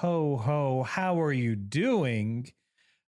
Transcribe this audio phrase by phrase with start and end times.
[0.00, 2.52] Hey, everybody, and ho ho, how are you doing?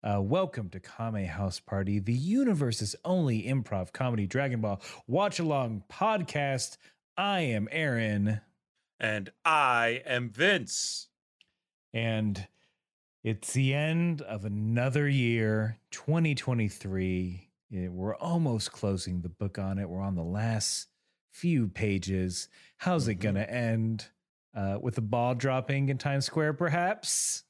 [0.03, 5.85] Uh, welcome to Kame House Party, the universe's only improv comedy Dragon Ball watch along
[5.91, 6.77] podcast.
[7.17, 8.41] I am Aaron,
[9.01, 11.09] And I am Vince.
[11.93, 12.49] and
[13.23, 17.51] it's the end of another year, 2023.
[17.71, 19.89] We're almost closing the book on it.
[19.89, 20.89] We're on the last
[21.33, 22.49] few pages.
[22.79, 23.21] How's it Mhm.
[23.21, 24.11] going to end?
[24.55, 27.43] Uh, with a ball dropping in Times Square, perhaps?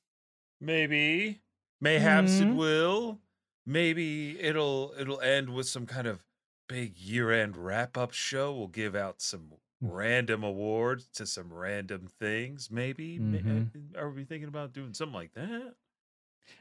[0.60, 1.42] Maybe.
[1.80, 2.56] Mayhaps it Mhm.
[2.56, 3.20] will.
[3.66, 6.24] Maybe it'll it'll end with some kind of
[6.68, 8.54] big year-end wrap-up show.
[8.56, 9.90] We'll give out some Mm.
[9.92, 12.70] random awards to some random things.
[12.70, 13.18] Maybe.
[13.18, 13.96] May- Mhm.
[13.98, 15.74] Are we thinking about doing something like that?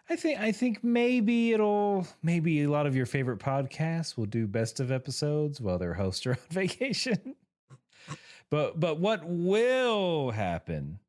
[0.10, 4.48] I think I think maybe it'll maybe a lot of your favorite podcasts will do
[4.48, 7.36] best of episodes while their hosts are on vacation.
[8.54, 11.00] But but what will happen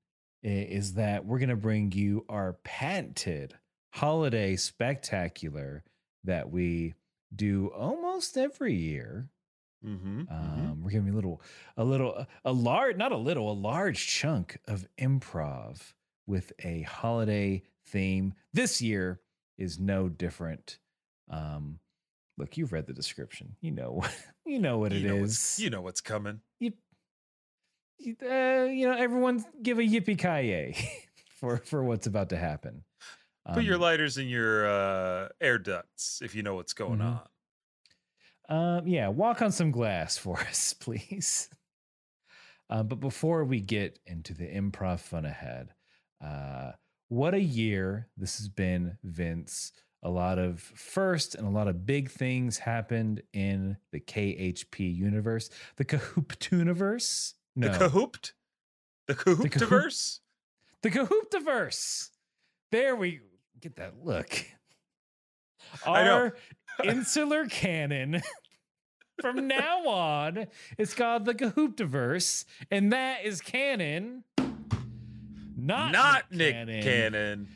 [0.42, 3.52] is that we're gonna bring you our patented
[3.92, 5.84] holiday spectacular
[6.24, 6.94] that we
[7.36, 9.28] do almost every year.
[9.84, 10.22] Mm-hmm.
[10.30, 11.42] Um, we're giving a little,
[11.76, 15.92] a little, a large, not a little, a large chunk of improv
[16.26, 18.32] with a holiday theme.
[18.54, 19.20] This year
[19.58, 20.78] is no different.
[21.30, 21.78] Um,
[22.38, 23.56] look, you've read the description.
[23.60, 24.02] You know,
[24.46, 25.58] you know what you it know is.
[25.60, 26.40] You know what's coming.
[26.58, 26.72] You,
[28.00, 30.76] uh, you know, everyone give a yippee ki
[31.38, 32.84] for for what's about to happen.
[33.52, 37.20] Put your Um, lighters in your uh, air ducts if you know what's going Mhm.
[38.48, 38.78] on.
[38.80, 41.48] Um, yeah, walk on some glass for us, please.
[42.70, 45.74] Uh, but before we get into the improv fun ahead,
[46.20, 46.72] uh,
[47.08, 49.72] what a year this has been, Vince.
[50.02, 55.48] A lot of first and a lot of big things happened in the KHP universe,
[55.76, 57.34] the Kahoot universe.
[57.56, 58.34] No, The Cahooped?
[59.06, 60.20] The Cahooptiverse?
[60.82, 62.10] the Kahooptiverse.
[62.70, 63.20] There we
[63.60, 64.44] get that look.
[65.86, 66.14] I know.
[66.16, 66.34] Our
[66.84, 68.22] insular canon
[69.20, 70.46] from now on
[70.78, 74.24] is called the Kahooptiverse, and that is canon.
[75.56, 76.82] Not, Not Nick Nick Cannon.
[76.82, 77.48] Cannon.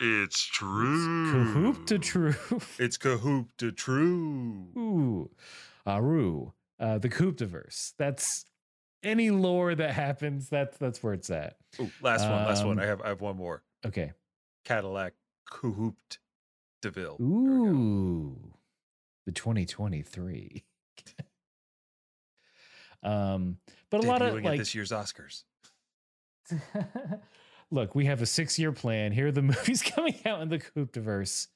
[0.00, 1.32] It's true.
[1.32, 2.34] Kahoop to true.
[2.78, 4.68] It's Cahoop to true.
[4.76, 5.30] Ooh,
[5.86, 7.92] Aru, uh, the Kahooptiverse.
[7.98, 8.44] That's
[9.02, 10.48] any lore that happens.
[10.48, 11.56] That's that's where it's at.
[11.80, 12.78] Ooh, last one, last one.
[12.78, 13.62] Um, I have I have one more.
[13.84, 14.12] Okay.
[14.64, 15.14] Cadillac
[15.50, 16.18] Cahooped
[16.82, 17.16] Deville.
[17.20, 18.54] Ooh,
[19.26, 20.64] the 2023.
[23.02, 23.58] um,
[23.90, 25.44] but a lot of Debuting like, this year's Oscars.
[27.70, 29.12] look, we have a six-year plan.
[29.12, 31.48] Here are the movies coming out in the Cooptiverse.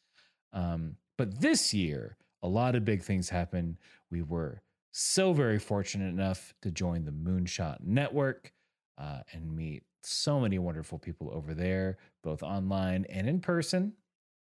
[0.52, 3.78] Um, but this year, a lot of big things happen.
[4.10, 8.52] We were so very fortunate enough to join the Moonshot Network
[8.96, 13.96] uh, and meet so many wonderful people over there, both online and in person.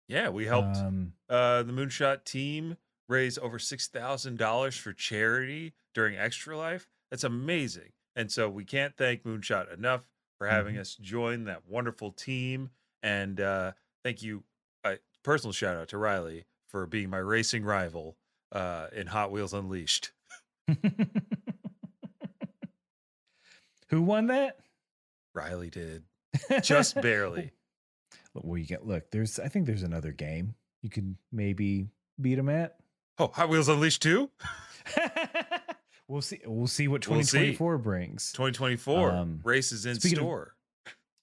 [0.08, 2.76] Yeah, we helped Um, uh, the Moonshot team
[3.08, 6.88] raise over six thousand dollars for charity during Extra Life.
[7.10, 10.08] That's amazing, and so we can't thank Moonshot enough
[10.38, 10.78] for having Mhm.
[10.78, 12.70] us join that wonderful team.
[13.02, 13.72] And uh,
[14.04, 14.44] thank you,
[14.84, 18.16] uh, personal shout out to Riley for being my racing rival
[18.52, 20.10] uh, in Hot Wheels Unleashed.
[23.90, 24.58] Who won that?
[25.34, 26.02] Riley did
[26.62, 27.52] just barely.
[28.34, 29.10] Well, you get look.
[29.10, 31.86] There's, I think there's another game you could maybe
[32.20, 32.76] beat him at.
[33.18, 34.30] Oh, Hot Wheels Unleashed two,
[36.08, 36.40] we'll see.
[36.44, 37.38] We'll see what We'll see.
[37.54, 38.32] 2024 brings.
[38.32, 40.54] twenty twenty four Um, races in speaking of- store.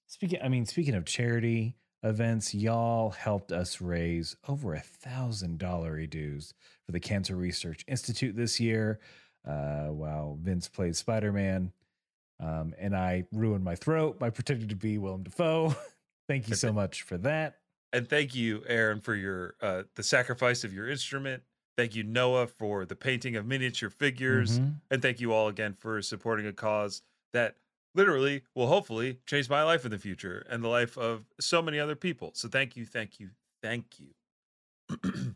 [0.07, 1.75] Speaking, I mean, speaking of charity
[2.05, 6.53] events, y'all helped us raise over a thousand dollar dues
[6.85, 8.99] for the Cancer Research Institute this year.
[9.45, 11.71] Uh, while Vince played Spider Man,
[12.39, 15.75] um, and I ruined my throat by pretending to be Willem Dafoe.
[16.27, 17.57] Thank you so much for that.
[17.93, 21.43] And thank you, Aaron, for your uh, the sacrifice of your instrument.
[21.77, 24.59] Thank you, Noah, for the painting of miniature figures.
[24.59, 24.75] Mhm.
[24.91, 27.03] And thank you all again for supporting a cause
[27.33, 27.55] that
[27.95, 31.79] literally will hopefully change my life in the future and the life of so many
[31.79, 32.31] other people.
[32.35, 33.29] So thank you, thank you,
[33.63, 35.33] thank you.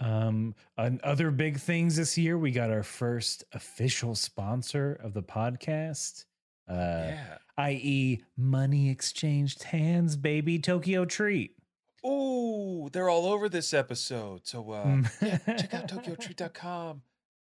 [0.00, 5.24] Um, and other big things this year, we got our first official sponsor of the
[5.24, 6.24] podcast,
[6.70, 7.38] uh, yeah.
[7.56, 11.56] i.e., Money Exchanged Hands, baby, Tokyo Treat.
[12.04, 14.46] Oh, they're all over this episode.
[14.46, 15.10] So uh, Mm.
[15.20, 17.02] yeah, check out tokyotreat.com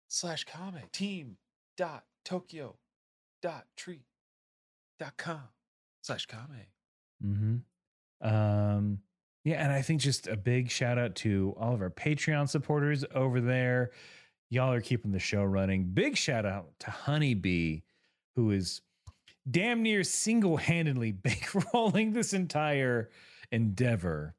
[0.07, 1.37] slash comic team
[1.75, 2.75] dot tokyo
[3.41, 4.03] dot treat
[4.99, 5.41] dot com
[6.01, 6.39] slash kame.
[7.25, 8.27] Mm-hmm.
[8.27, 8.99] Um,
[9.43, 13.03] yeah, and I think just a big shout out to all of our Patreon supporters
[13.13, 13.91] over there.
[14.49, 15.85] Y'all are keeping the show running.
[15.85, 17.81] Big shout out to Honeybee
[18.35, 18.81] who is
[19.49, 23.09] damn near single-handedly bankrolling this entire
[23.51, 24.35] endeavor.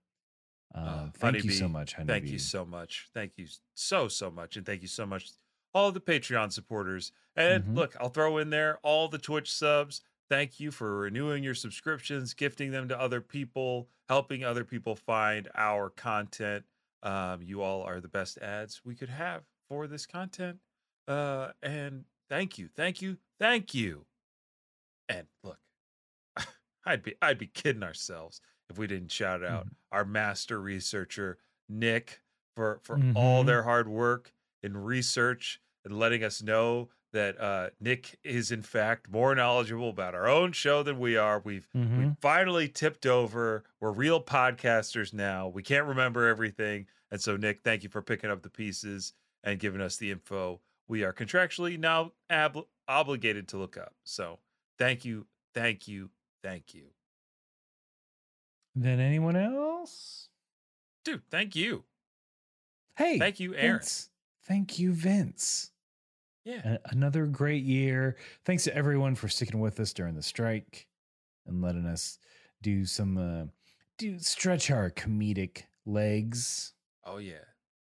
[0.74, 2.12] Uh, Uh, thank you so much, Honeybee.
[2.20, 3.08] Thank you so much.
[3.14, 5.30] Thank you so so much, and thank you so much
[5.74, 7.12] all the Patreon supporters.
[7.36, 7.74] And Mhm.
[7.76, 10.00] look, I'll throw in there all the Twitch subs.
[10.30, 15.48] Thank you for renewing your subscriptions, gifting them to other people, helping other people find
[15.54, 16.64] our content.
[17.02, 20.60] Um, you all are the best ads we could have for this content.
[21.06, 24.06] Uh, and thank you, thank you, thank you.
[25.08, 25.58] And look,
[26.86, 31.38] I'd be I'd be kidding ourselves if we didn't shout out our master researcher
[31.68, 32.22] Nick
[32.56, 33.46] for for all Mhm.
[33.46, 34.32] their hard work
[34.62, 40.14] in research and letting us know that uh, Nick is in fact more knowledgeable about
[40.14, 41.40] our own show than we are.
[41.40, 42.20] We've we Mhm.
[42.20, 43.64] finally tipped over.
[43.80, 45.48] We're real podcasters now.
[45.48, 49.58] We can't remember everything, and so Nick, thank you for picking up the pieces and
[49.58, 53.94] giving us the info we are contractually now ab- obligated to look up.
[54.04, 54.38] So
[54.78, 56.10] thank you, thank you,
[56.42, 56.90] thank you,
[58.74, 60.28] Then anyone else?
[61.04, 61.22] dude.
[61.30, 61.84] Thank you,
[62.96, 63.78] Hey, thank you, Aaron.
[63.78, 64.10] Vince.
[64.42, 65.70] Thank you, Vince.
[66.44, 66.76] Yeah.
[66.86, 68.16] Another great year.
[68.44, 70.86] Thanks to everyone for sticking with us during the strike
[71.46, 72.18] and letting us
[72.62, 73.44] do some uh
[73.98, 76.74] do stretch our comedic legs.
[77.04, 77.44] Oh yeah.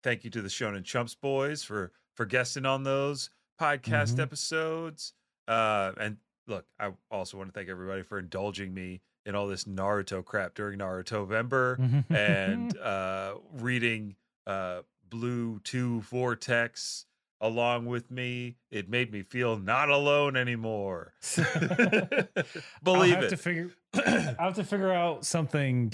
[0.03, 3.29] Thank you to the Shonen Chumps boys for for guesting on those
[3.59, 4.19] podcast Mhm.
[4.21, 5.13] episodes.
[5.47, 6.17] Uh and
[6.47, 10.55] look, I also want to thank everybody for indulging me in all this Naruto crap
[10.55, 11.77] during Naruto November
[12.09, 14.15] and uh reading
[14.47, 17.05] uh Blue 2 Vortex
[17.41, 18.57] along with me.
[18.71, 21.13] It made me feel not alone anymore.
[22.83, 23.29] Believe have it.
[23.29, 25.93] to figure I'll have to figure out something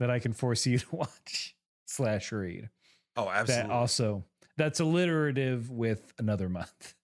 [0.00, 1.56] that I can force you to watch
[1.86, 2.68] slash read.
[3.16, 3.68] oh, absolutely.
[3.68, 4.24] That also
[4.56, 6.94] that's alliterative with another month.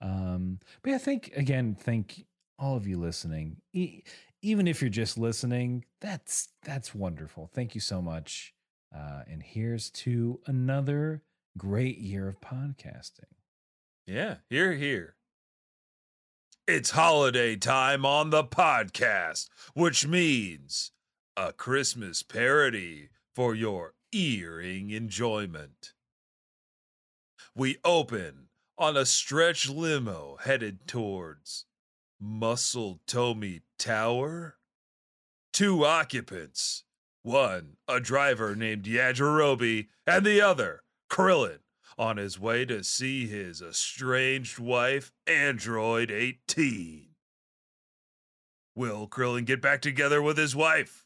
[0.00, 2.24] Um, but yeah, thank again, thank
[2.58, 3.56] all of you listening.
[3.72, 4.02] E-
[4.42, 7.50] even if you're just listening, that's that's wonderful.
[7.52, 8.54] Thank you so much.
[8.94, 11.22] Uh, and here's to another
[11.58, 13.34] great year of podcasting.
[14.06, 15.16] Yeah, here, here.
[16.66, 20.92] It's holiday time on the podcast, which means
[21.36, 25.92] a Christmas parody for your earring enjoyment.
[27.54, 31.66] We open on a stretch limo headed towards
[32.20, 34.56] Muscle Tomi Tower.
[35.52, 36.84] Two occupants,
[37.22, 41.58] one a driver named Yajirobe, and the other, Krillin,
[41.98, 47.08] on his way to see his estranged wife, Android 18.
[48.76, 51.04] Will Krillin get back together with his wife?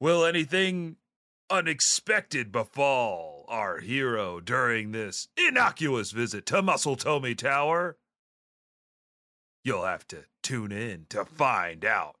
[0.00, 0.96] Will anything
[1.48, 7.98] unexpected befall our hero during this innocuous visit to Muscle Tomi Tower?
[9.64, 12.16] You'll have to tune in to find out.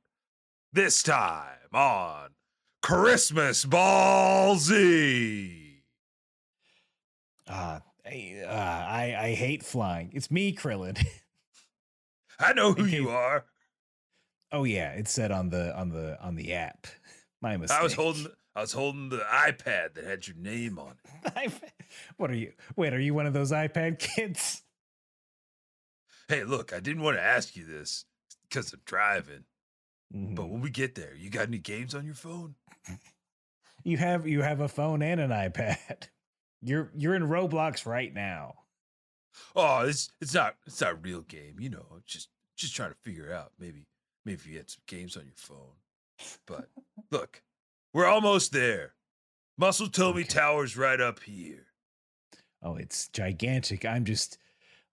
[0.72, 2.30] This time on
[2.82, 5.61] Christmas Ball Z.
[7.48, 10.10] Uh, I, uh, I I hate flying.
[10.12, 11.02] It's me, Krillin.
[12.38, 13.44] I know who you are.
[14.52, 16.86] oh yeah, it said on the on the on the app.
[17.42, 17.78] My mistake.
[17.78, 20.94] I was holding I was holding the iPad that had your name on
[21.24, 21.52] it.
[22.16, 22.52] What are you?
[22.76, 24.62] Wait, are you one of those iPad kids?
[26.28, 28.06] Hey, look, I didn't want to ask you this
[28.48, 29.44] because I'm driving,
[30.14, 30.34] Mhm.
[30.34, 32.54] but when we get there, you got any games on your phone?
[33.84, 36.08] You have you have a phone and an iPad.
[36.62, 38.54] You're you're in Roblox right now.
[39.56, 41.86] Oh, it's it's not it's not a real game, you know.
[42.06, 43.86] Just just trying to figure out maybe
[44.24, 45.76] maybe if you had some games on your phone.
[46.46, 46.68] But
[47.10, 47.42] look,
[47.92, 48.94] we're almost there.
[49.58, 50.28] Muscle Tomi Okay.
[50.28, 51.66] Tower's right up here.
[52.62, 53.84] Oh, it's gigantic.
[53.84, 54.38] I'm just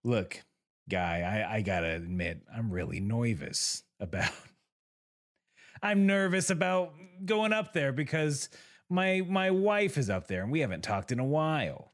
[0.02, 0.42] look,
[0.88, 1.20] guy.
[1.22, 4.32] I I gotta admit, I'm really nervous about.
[5.82, 6.92] I'm nervous about
[7.24, 8.50] going up there because
[8.90, 11.92] my my wife is up there and we haven't talked in a while.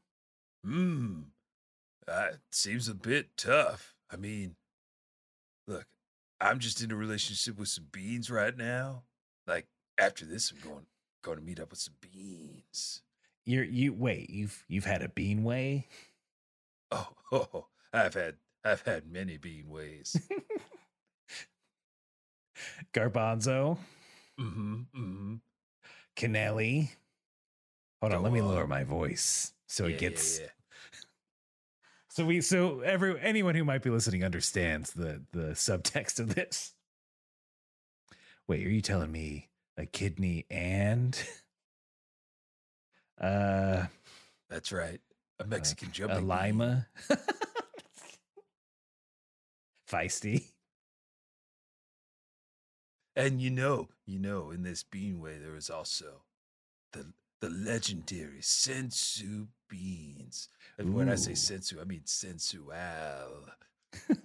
[0.65, 1.21] Hmm.
[2.07, 3.93] That seems a bit tough.
[4.11, 4.55] I mean,
[5.67, 5.85] look,
[6.41, 9.03] I'm just in a relationship with some beans right now.
[9.45, 10.85] Like after this, I'm going
[11.23, 13.01] going to meet up with some beans.
[13.45, 14.29] You're you wait.
[14.29, 15.87] You've you've had a bean way.
[16.91, 20.15] Oh, oh, I've had I've had many bean ways.
[22.93, 23.77] Garbanzo,
[24.39, 24.81] mm-hmm.
[24.95, 25.35] Mm-hmm.
[26.17, 26.89] Canelli.
[28.01, 28.47] Hold on, Go let me on.
[28.49, 30.51] lower my voice so yeah, it gets yeah, yeah.
[32.09, 36.73] so we so every anyone who might be listening understands the the subtext of this.
[38.47, 41.21] Wait, are you telling me a kidney and
[43.21, 43.85] uh
[44.49, 44.99] That's right.
[45.39, 46.27] A Mexican a jumping bean.
[46.27, 46.87] lima?
[49.91, 50.45] feisty.
[53.17, 56.21] And you know, you know, in this beanway there is also
[56.93, 60.49] the the legendary senzu beans.
[60.77, 62.73] And when I say senzu, I mean sensual.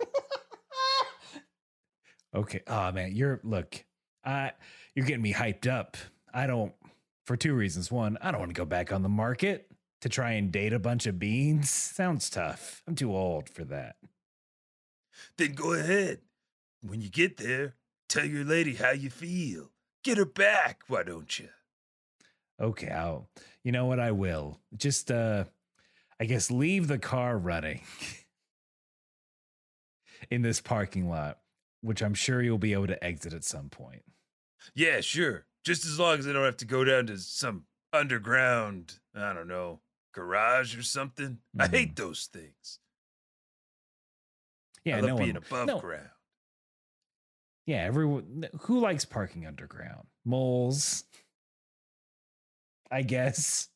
[2.34, 2.62] Okay.
[2.66, 3.84] Oh man, you're look,
[4.24, 4.52] I
[4.94, 5.96] you're getting me hyped up.
[6.32, 6.72] I don't
[7.26, 7.90] for two reasons.
[7.90, 9.70] One, I don't want to go back on the market
[10.00, 11.70] to try and date a bunch of beans.
[11.70, 12.82] Sounds tough.
[12.88, 13.96] I'm too old for that.
[15.36, 16.20] Then go ahead.
[16.80, 17.74] When you get there,
[18.12, 19.70] tell your lady how you feel.
[20.04, 21.48] Get her back, why don't you?
[22.60, 23.28] Okay, I'll
[23.64, 24.60] you know what I will.
[24.76, 25.44] Just uh
[26.20, 27.80] I guess leave the car running
[30.30, 31.38] in this parking lot,
[31.80, 34.02] which I'm sure you'll be able to exit at some point.
[34.74, 35.46] Yeah, sure.
[35.64, 39.48] Just as long as I don't have to go down to some underground, I don't
[39.48, 39.80] know,
[40.12, 41.38] garage or something.
[41.58, 42.78] I hate those things.
[44.84, 46.08] Yeah, I love no being one, above no, ground.
[47.66, 50.06] Yeah, everyone who likes parking underground?
[50.24, 51.04] Moles.
[52.90, 53.68] I guess.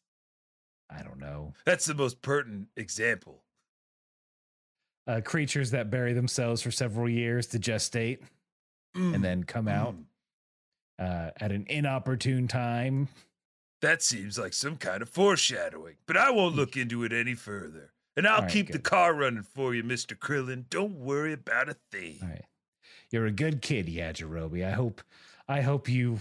[0.90, 1.54] I don't know.
[1.64, 3.42] That's the most pertinent example.
[5.06, 8.18] Uh, creatures that bury themselves for several years to gestate
[8.94, 10.04] and Mm, then come out mm.
[10.98, 13.08] uh, at an inopportune time.
[13.82, 17.92] That seems like some kind of foreshadowing, but I won't look into it any further.
[18.16, 20.16] And I'll right, keep the car running for you, Mr.
[20.16, 20.64] Krillin.
[20.70, 22.18] Don't worry about a thing.
[22.22, 22.44] All right,
[23.10, 24.64] you're a good kid, Yajirobe.
[24.66, 25.02] I hope,
[25.48, 26.20] I hope you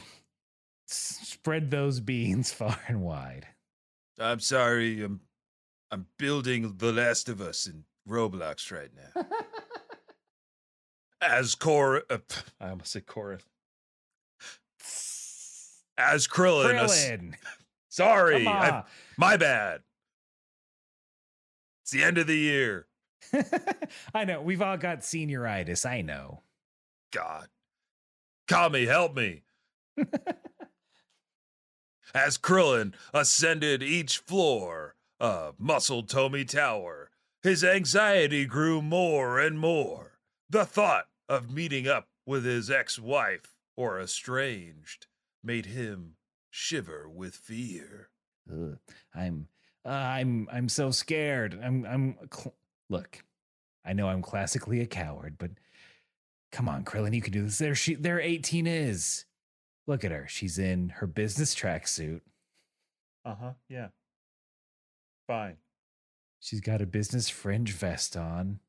[0.90, 3.48] s- spread those beans far and wide.
[4.20, 5.20] I'm sorry, I'm
[5.92, 9.26] I'm building The Last of Us in Roblox right now.
[11.22, 12.18] As Cor uh,
[12.60, 13.40] I almost said Korin.
[15.98, 16.76] As Krillin.
[16.80, 17.34] a s- Krillin,
[17.90, 18.84] sorry, come I-
[19.18, 19.82] my bad.
[21.84, 22.88] It's the end of the year.
[24.14, 25.86] I know we've all got senioritis.
[25.90, 26.42] I know.
[27.16, 27.48] God.
[28.48, 29.44] Kami, help me.
[32.14, 37.10] As Krillin ascended each floor of Muscle Tomi Tower,
[37.42, 40.20] his anxiety grew more and more.
[40.50, 45.08] The thought of meeting up with his ex wife or estranged
[45.44, 46.16] made him
[46.50, 48.10] shiver with fear.
[48.52, 48.78] Ugh,
[49.14, 49.48] I'm
[49.86, 51.58] uh, I'm I'm so scared.
[51.64, 52.56] I'm I'm cl-
[52.90, 53.24] look.
[53.86, 55.52] I know I'm classically a coward, but
[56.56, 57.58] come on, Krillin, you can do this.
[57.58, 59.26] There she there 18 is.
[59.88, 60.26] Look at her.
[60.28, 62.22] She's in her business tracksuit.
[63.26, 63.52] Uh huh.
[63.70, 63.90] Yeah.
[65.28, 65.58] Fine.
[66.40, 68.60] She's got a business fringe vest on.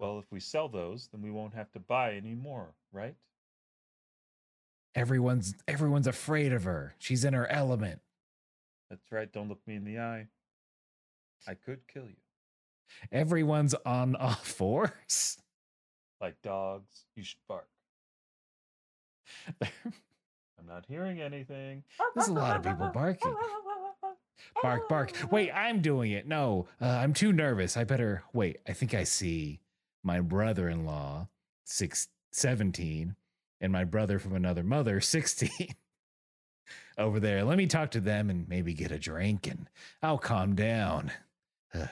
[0.00, 3.14] Well, if we sell those, then we won't have to buy any more, right?
[4.96, 6.94] Everyone's everyone's afraid of her.
[6.98, 8.00] She's in her element.
[8.90, 9.32] That's right.
[9.32, 10.26] Don't look me in the eye.
[11.46, 12.16] I could kill you.
[13.12, 15.38] Everyone's on all fours.
[16.20, 17.68] Like dogs, you should bark.
[19.60, 21.84] I'm not hearing anything.
[22.14, 23.34] There's a lot of people barking.
[24.62, 25.12] Bark, bark.
[25.30, 26.26] Wait, I'm doing it.
[26.26, 27.76] No, uh, I'm too nervous.
[27.76, 28.58] I better wait.
[28.66, 29.60] I think I see
[30.02, 31.28] my brother in law,
[31.64, 33.14] six, 17,
[33.60, 35.50] and my brother from another mother, 16,
[36.96, 37.44] over there.
[37.44, 39.68] Let me talk to them and maybe get a drink and
[40.02, 41.12] I'll calm down.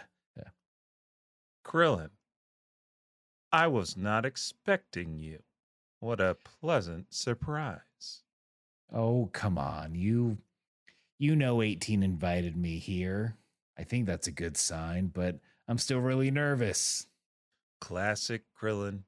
[1.64, 2.10] Krillin,
[3.56, 5.38] I was not expecting you.
[5.98, 8.22] What a pleasant surprise.
[8.92, 9.94] Oh, come on.
[9.94, 10.36] You
[11.18, 13.38] you know 18 invited me here.
[13.78, 17.06] I think that's a good sign, but I'm still really nervous.
[17.80, 19.04] Classic Krillin.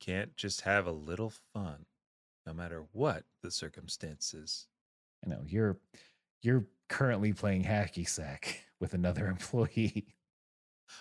[0.00, 1.86] Can't just have a little fun,
[2.44, 4.66] no matter what the circumstances.
[5.24, 5.78] I know you're
[6.42, 10.14] you're currently playing hacky sack with another employee.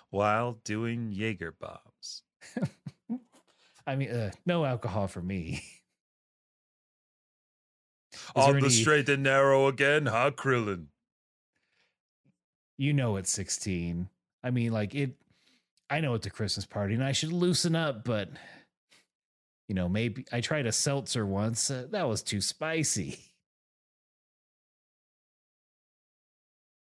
[0.10, 1.91] While doing Jaeger bombs.
[3.88, 5.64] I mean, uh, no alcohol for me.
[8.36, 10.88] On the any- straight and narrow again, huh, Krillin?
[12.78, 14.10] You know it's 16.
[14.44, 15.16] I mean, like it
[15.90, 18.30] I know it's a Christmas party and I should loosen up, but
[19.68, 21.70] you know, maybe I tried a seltzer once.
[21.70, 23.20] Uh, that was too spicy.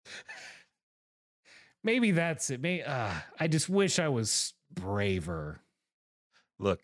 [1.83, 2.61] maybe that's it.
[2.61, 5.61] May uh, I just wish I was braver.
[6.59, 6.81] Look,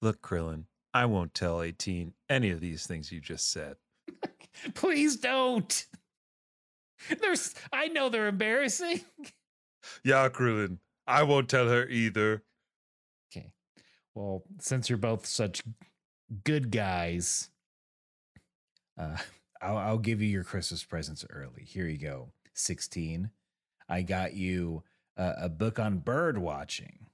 [0.00, 0.64] look, Krillin.
[0.94, 3.76] I won't tell 18 any of these things you just said.
[4.74, 5.86] Please don't.
[7.20, 9.00] There's I know they're embarrassing.
[10.04, 10.78] Yeah, Krillin.
[11.06, 12.42] I won't tell her either.
[13.30, 13.52] Okay.
[14.14, 15.62] Well, since you're both such
[16.44, 17.50] good guys,
[18.98, 19.16] uh,
[19.62, 21.62] I'll, I'll give you your Christmas presents early.
[21.62, 22.32] Here you go.
[22.54, 23.30] 16.
[23.88, 24.82] I got you
[25.18, 27.06] uh, a book on bird watching.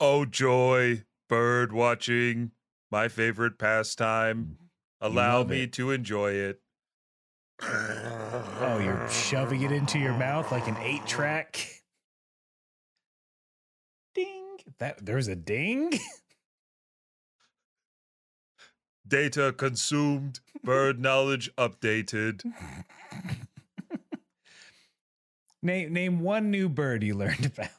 [0.00, 2.50] Oh joy, bird watching,
[2.90, 4.58] my favorite pastime.
[5.00, 5.72] Allow me it.
[5.74, 6.60] to enjoy it.
[7.64, 11.82] Oh, you're shoving it into your mouth like an eight track.
[14.14, 14.58] Ding.
[14.78, 15.92] That there's a ding.
[19.06, 22.42] Data consumed, bird knowledge updated.
[25.62, 27.70] name name one new bird you learned about.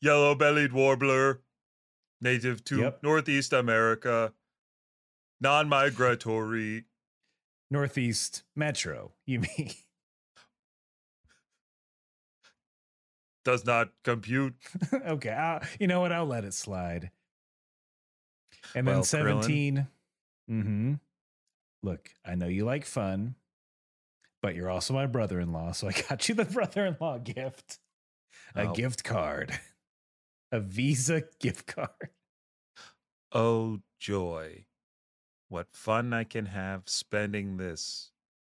[0.00, 1.40] Yellow bellied warbler,
[2.20, 3.02] native to Yep.
[3.02, 4.32] Northeast America,
[5.40, 6.84] non migratory.
[7.70, 9.70] Northeast Metro, you mean?
[13.44, 14.54] Does not compute.
[14.92, 16.12] okay, I'll, you know what?
[16.12, 17.10] I'll let it slide.
[18.74, 19.42] And then Well, Krillin.
[19.42, 19.86] 17.
[20.50, 20.94] Mm-hmm.
[21.82, 23.34] Look, I know you like fun,
[24.42, 27.78] but you're also my brother-in-law, so I got you the brother-in-law gift.
[28.54, 28.72] A Oh.
[28.72, 29.58] gift card.
[30.52, 32.10] A Visa gift card.
[33.32, 34.66] Oh, joy.
[35.48, 38.10] What fun I can have spending this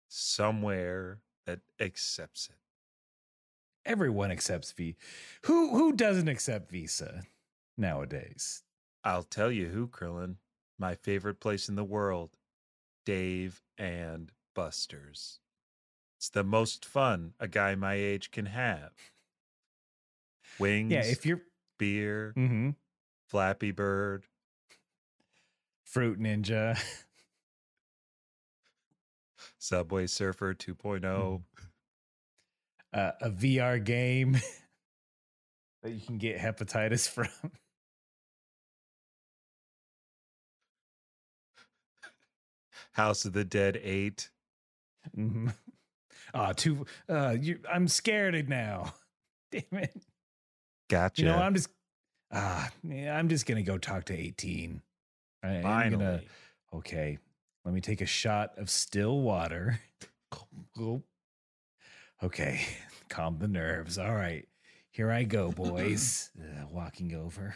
[0.08, 2.56] somewhere that accepts it.
[3.86, 4.96] Everyone accepts V.
[5.46, 7.24] Who who doesn't accept Visa
[7.78, 8.64] nowadays?
[9.04, 10.36] I'll tell you who, Krillin.
[10.80, 12.38] My favorite place in the world
[13.06, 15.41] Dave and Buster's.
[16.22, 18.92] It's the most fun a guy my age can have.
[20.60, 21.42] Wings, Yeah, if you're
[21.80, 22.70] beer, mm-hmm.
[23.28, 24.28] Flappy Bird,
[25.84, 26.80] Fruit Ninja.
[29.58, 31.42] Subway Surfer 2.0.
[32.94, 34.34] uh, a VR game
[35.82, 37.30] that you can get hepatitis from.
[42.92, 44.30] House of the Dead 8.
[45.18, 45.48] mm-hmm.
[46.34, 46.86] Ah, too.
[47.10, 48.94] Uh, you, I'm scared now.
[49.52, 49.96] Damn it.
[50.90, 51.22] Gotcha.
[51.22, 51.70] You know, I'm just.
[52.32, 54.82] Ah, I'm just gonna go talk to 18.
[55.44, 55.98] I, I'm Finally.
[55.98, 56.22] gonna.
[56.74, 57.18] Okay,
[57.66, 59.80] let me take a shot of still water.
[62.24, 62.62] Okay,
[63.10, 63.98] calm the nerves.
[63.98, 64.48] All right,
[64.92, 66.30] here I go, boys.
[66.40, 67.56] Uh, walking over.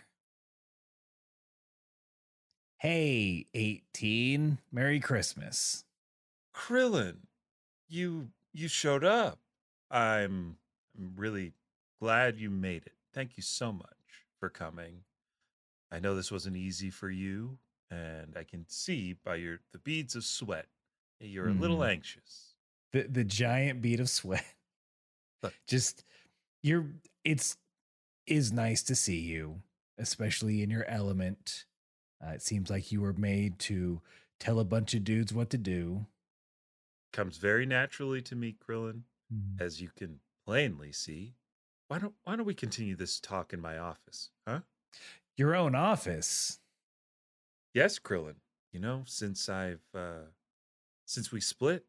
[2.78, 4.58] Hey, 18.
[4.72, 5.86] Merry Christmas.
[6.54, 7.18] Krillin,
[7.88, 9.40] you you showed up.
[9.92, 10.58] I'm
[10.98, 11.54] I'm really
[12.02, 12.94] glad you made it.
[13.14, 15.04] Thank you so much for coming.
[15.92, 17.58] I know this wasn't easy for you,
[17.92, 20.68] and I can see by your the beads of sweat
[21.20, 21.90] you're a little Mhm.
[21.92, 22.56] anxious.
[22.92, 24.46] The the giant bead of sweat.
[25.44, 25.54] Look.
[25.68, 26.04] Just
[26.64, 26.88] you're
[27.24, 27.58] it's
[28.26, 29.62] is nice to see you,
[29.98, 31.66] especially in your element.
[32.26, 34.02] Uh, it seems like you were made to
[34.40, 36.08] tell a bunch of dudes what to do.
[37.16, 39.60] Comes very naturally to me, Krillin, Mm.
[39.62, 41.34] as you can plainly see.
[41.88, 44.32] Why don't why don't we continue this talk in my office?
[44.46, 44.62] Huh?
[45.38, 46.60] Your own office.
[47.74, 48.36] Yes, Krillin.
[48.74, 50.26] You know, since I've uh
[51.06, 51.86] since we split,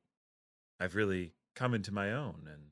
[0.79, 2.71] I've really come into my own and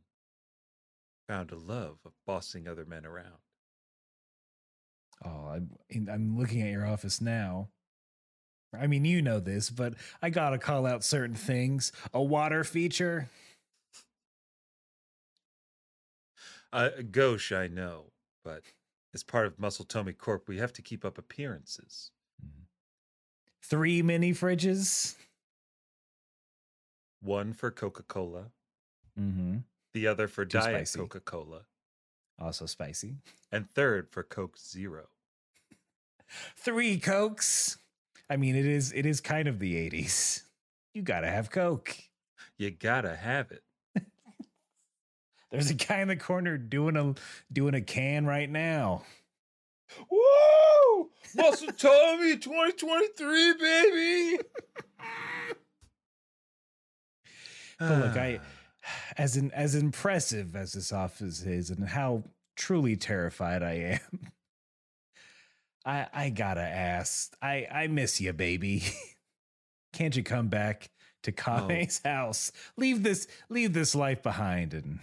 [1.27, 3.43] found a love of bossing other men around.
[5.25, 5.77] Oh, I'm
[6.09, 7.71] I'm looking at your office now.
[8.81, 11.93] I mean, you know this, but I gotta call out certain things.
[12.13, 13.29] A water feature.
[16.73, 18.07] Uh, gauche, I know,
[18.45, 18.63] but
[19.15, 22.11] as part of Muscle Tomi Corp, we have to keep up appearances.
[23.63, 25.15] Three mini fridges.
[27.23, 28.47] One for Coca Cola,
[29.19, 29.59] Mm-hmm.
[29.93, 30.91] the other for Too Diet.
[30.97, 31.61] Coca Cola,
[32.41, 33.15] Also spicy.
[33.53, 35.07] and third for Coke Zero.
[36.57, 37.79] Three cokes.
[38.29, 40.43] I mean, it is it is kind of the '80s.
[40.95, 41.97] You gotta have coke.
[42.57, 43.63] You gotta have it.
[45.51, 47.15] There's a guy in the corner doing a
[47.53, 49.03] doing a can right now.
[50.11, 51.11] Woo!
[51.37, 54.39] Muscle Tomi 2023, baby!
[57.79, 58.41] But look, I
[59.19, 62.25] as in as impressive as this office is, and how
[62.57, 64.33] truly terrified I am.
[65.85, 67.35] I I gotta ask.
[67.43, 68.83] I I miss you, baby.
[69.93, 70.91] Can't you come back
[71.23, 71.67] to oh.
[71.69, 72.51] Kame's house?
[72.77, 75.01] Leave this leave this life behind and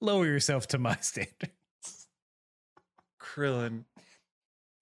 [0.00, 2.08] lower yourself to my standards.
[3.20, 3.84] Krillin,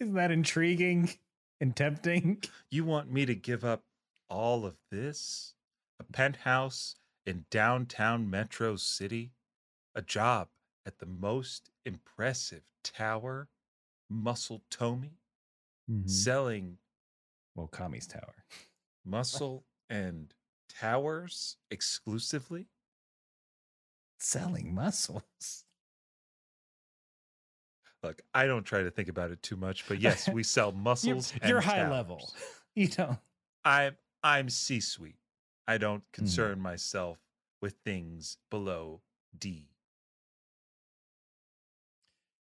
[0.01, 1.11] Isn't that intriguing
[1.61, 2.43] and tempting?
[2.71, 3.85] you want me to give up
[4.29, 5.55] all of this?
[6.01, 9.31] A penthouse in downtown Metro City?
[9.95, 10.49] A job
[10.85, 13.49] at the most impressive tower?
[14.13, 15.19] Muscle Tomi?
[16.07, 16.79] Selling
[17.55, 18.45] Well, Kami's tower.
[19.05, 20.33] muscle and
[20.69, 22.67] towers exclusively?
[24.19, 25.65] Selling muscles.
[28.03, 30.79] Look, I don't try to think about it too much, but yes, we sell You're,
[30.81, 31.33] muscles.
[31.47, 31.91] you're high towers.
[31.91, 32.31] level.
[32.75, 33.19] You know.
[33.67, 35.19] I'm I'm C-suite.
[35.69, 36.13] I don't Mm.
[36.13, 37.19] concern myself
[37.61, 39.03] with things below
[39.39, 39.69] D.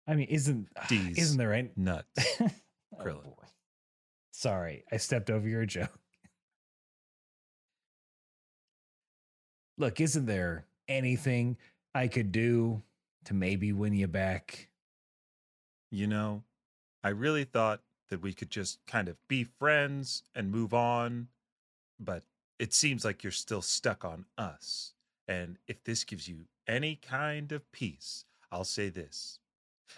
[0.09, 1.18] I mean, isn't D's.
[1.18, 2.09] isn't there any Nuts.
[2.40, 2.51] oh,
[2.99, 3.33] Krillin.
[4.33, 5.99] Sorry, I stepped over your joke.
[9.77, 11.57] Look, isn't there anything
[11.94, 12.83] I could do
[13.27, 14.68] to maybe win you back?
[15.90, 16.42] You know,
[17.05, 21.29] I really thought that we could just kind of be friends and move on,
[22.01, 22.23] but
[22.59, 24.94] it seems like you're still stuck on us.
[25.29, 29.38] And if this gives you any kind of peace, I'll say this.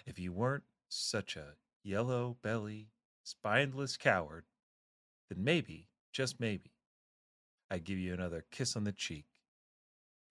[0.07, 2.89] If you weren't such a yellow belly,
[3.25, 4.45] spineless coward,
[5.29, 6.73] then maybe, just maybe,
[7.71, 9.27] I'd give you another kiss on the cheek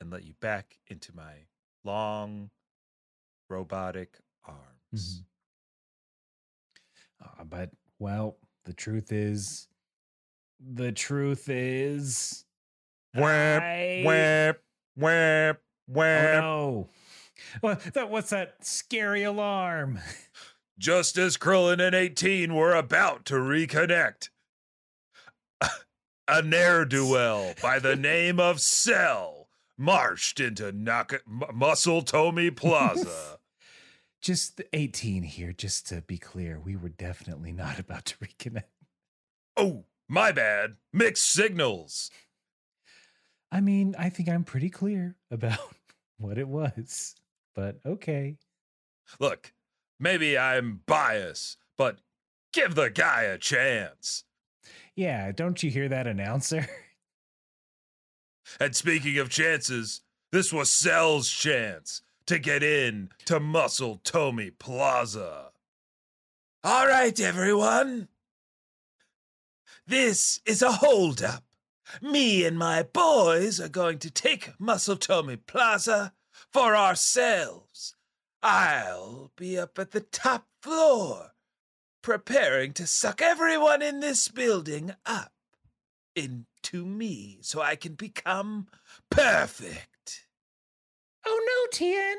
[0.02, 1.34] and let you back into my
[1.84, 2.50] long,
[3.50, 5.24] robotic arms.
[7.22, 7.70] Uh, but
[8.00, 9.68] well, the truth is,
[10.60, 12.46] the truth is,
[13.16, 14.60] Whap, I- whap,
[14.96, 16.42] whap, Oh whap.
[16.44, 16.90] no!
[17.62, 20.00] What, that, what's that scary alarm?
[20.78, 24.30] Just as Krillin and 18 were about to reconnect,
[26.28, 32.52] a ne'er do well by the name of Cell marched into Naka- M- Muscle Tomi
[32.52, 33.40] Plaza.
[34.22, 38.64] Just 18 here, just to be clear, we were definitely not about to reconnect.
[39.56, 40.76] oh, my bad.
[40.92, 42.12] Mixed signals.
[43.50, 45.74] I mean, I think I'm pretty clear about
[46.18, 47.16] what it was,
[47.60, 48.38] but okay.
[49.20, 49.52] Look,
[50.00, 51.98] maybe I'm biased, but
[52.54, 54.24] give the guy a chance.
[54.96, 56.68] Yeah, don't you hear that announcer?
[58.60, 65.52] And speaking of chances, this was Cell's chance to get in to Muscle Tomi Plaza.
[66.64, 68.08] All right, everyone.
[69.86, 71.44] This is a holdup.
[72.02, 76.14] Me and my boys are going to take Muscle Tomi Plaza
[76.52, 77.96] for ourselves.
[78.42, 81.32] I'll be up at the top floor,
[82.02, 85.34] preparing to suck everyone in this building up
[86.16, 88.68] into me so I can become
[89.10, 90.26] perfect.
[91.26, 92.18] Oh no, Tien!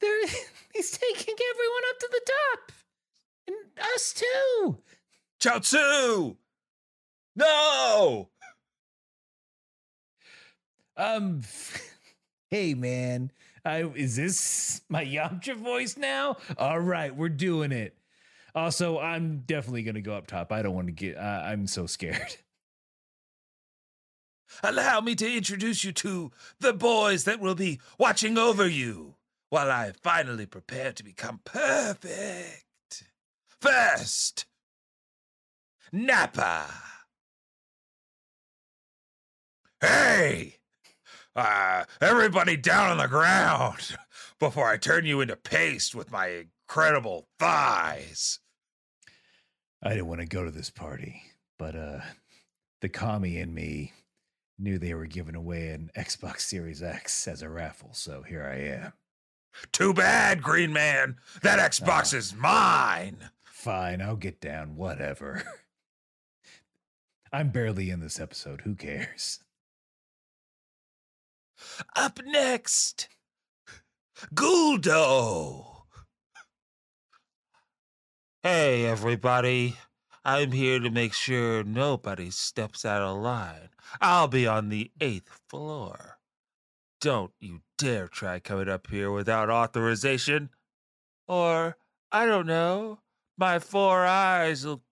[0.00, 0.26] There,
[0.74, 2.72] he's taking everyone up to the top,
[3.48, 3.56] and
[3.94, 4.78] us too.
[5.40, 6.36] Chiaotzu!
[7.34, 8.30] No!
[10.96, 11.42] Um,
[12.50, 13.30] hey man,
[13.68, 16.36] I is this my Yamcha voice now?
[16.56, 17.94] All right, we're doing it.
[18.54, 20.52] Also, I'm definitely gonna go up top.
[20.52, 21.16] I don't want to get.
[21.16, 22.36] Uh, I'm so scared.
[24.62, 29.14] Allow me to introduce you to the boys that will be watching over you
[29.50, 32.64] while I finally prepare to become perfect.
[33.60, 34.46] First,
[35.92, 36.66] Nappa.
[39.80, 40.57] Hey!
[41.38, 43.96] Uh, everybody down on the ground
[44.40, 48.40] before I turn you into paste with my incredible thighs.
[49.80, 51.22] I didn't want to go to this party,
[51.56, 52.00] but uh,
[52.80, 53.92] the commie in me
[54.58, 58.56] knew they were giving away an Xbox Series X as a raffle, so here I
[58.56, 58.92] am.
[59.70, 61.18] Too bad, Green Man.
[61.42, 63.30] That Xbox is mine.
[63.44, 64.74] Fine, I'll get down.
[64.74, 65.44] Whatever.
[67.32, 68.62] I'm barely in this episode.
[68.62, 69.38] Who cares?
[71.96, 73.08] Up next,
[74.34, 75.64] Guldo.
[78.42, 79.76] Hey, everybody.
[80.24, 83.70] I'm here to make sure nobody steps out of line.
[84.00, 86.18] I'll be on the eighth floor.
[87.00, 90.50] Don't you dare try coming up here without authorization.
[91.26, 91.76] Or,
[92.12, 93.00] I don't know,
[93.36, 94.82] my four eyes will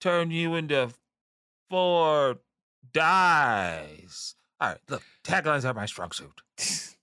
[0.00, 0.90] turn you into
[1.68, 2.38] four
[2.92, 4.35] dies.
[4.60, 6.42] All right, look, taglines are my strong suit.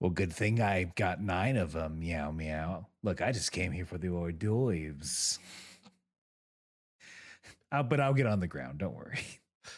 [0.00, 2.00] well, good thing I got nine of them.
[2.00, 2.86] Meow, meow.
[3.02, 5.38] Look, I just came here for the hors d'oeuvres.
[7.70, 8.78] Uh, but I'll get on the ground.
[8.78, 9.20] Don't worry.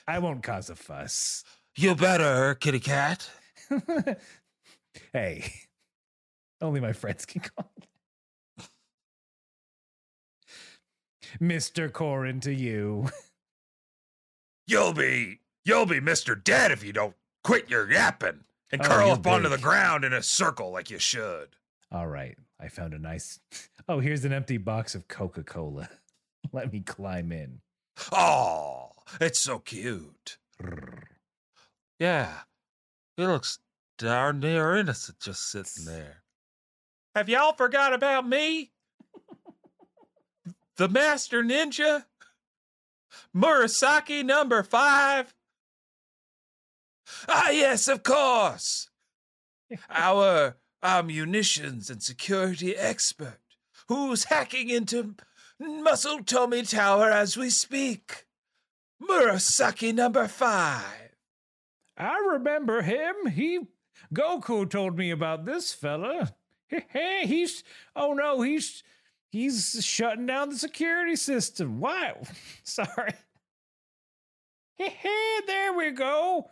[0.07, 1.43] I won't cause a fuss.
[1.77, 3.29] You better, kitty cat.
[5.13, 5.53] hey,
[6.61, 7.73] only my friends can call.
[11.41, 11.91] Mr.
[11.91, 13.09] Korin to you.
[14.67, 16.43] You'll be, you'll be Mr.
[16.43, 20.13] Dead if you don't quit your yapping and Oh, curl up onto the ground in
[20.13, 21.57] a circle like you should.
[21.93, 22.37] All right.
[22.61, 23.41] I found a nice.
[23.89, 25.89] Oh, here's an empty box of Coca Cola.
[26.53, 27.61] Let me climb in.
[28.13, 30.39] Oh, it's so cute.
[31.99, 32.31] Yeah,
[33.17, 33.59] he looks
[33.99, 36.23] darn near innocent just sitting there.
[37.17, 38.71] Have y'all forgot about me?
[40.77, 42.05] The Master Ninja?
[43.37, 45.35] Murasaki number five?
[47.29, 48.89] Ah, yes, of course.
[49.91, 53.39] Our, our munitions and security expert
[53.89, 55.15] who's hacking into
[55.61, 58.27] Muscle Tomi Tower as we speak.
[59.03, 61.11] Murasaki number five.
[61.97, 63.15] I remember him.
[63.31, 63.61] He
[64.15, 66.35] Goku told me about this fella.
[66.91, 67.65] Hey, he's
[67.97, 68.85] oh no, he's
[69.29, 71.81] he's shutting down the security system.
[71.81, 72.19] Wow.
[72.63, 73.15] Sorry.
[74.77, 76.49] Hey, there we go.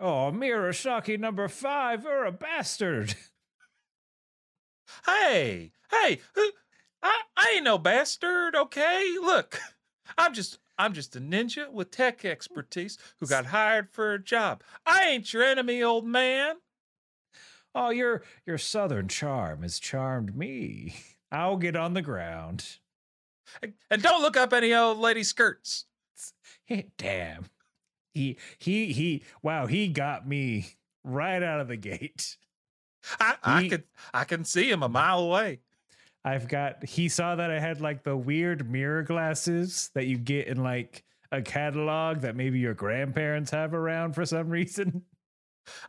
[0.00, 3.14] Oh, Murasaki number five, you're a bastard.
[5.04, 6.20] Hey, hey,
[7.02, 9.16] I, I ain't no bastard, okay?
[9.20, 9.60] Look,
[10.16, 14.62] I'm just I'm just a ninja with tech expertise who got hired for a job.
[14.86, 16.56] I ain't your enemy, old man.
[17.74, 20.94] Oh, your your southern charm has charmed me.
[21.30, 22.78] I'll get on the ground.
[23.90, 25.86] And don't look up any old lady skirts.
[26.98, 27.46] Damn.
[28.14, 32.36] He he he wow, he got me right out of the gate.
[33.20, 35.60] I, I can I can see him a mile away.
[36.24, 40.48] I've got he saw that I had like the weird mirror glasses that you get
[40.48, 45.02] in like a catalog that maybe your grandparents have around for some reason.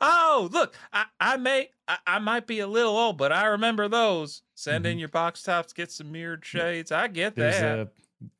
[0.01, 3.87] Oh, look, I, I may I, I might be a little old, but I remember
[3.87, 4.41] those.
[4.55, 4.91] Send mm-hmm.
[4.91, 6.91] in your box tops, get some mirrored shades.
[6.91, 7.79] I get there's that.
[7.79, 7.89] A,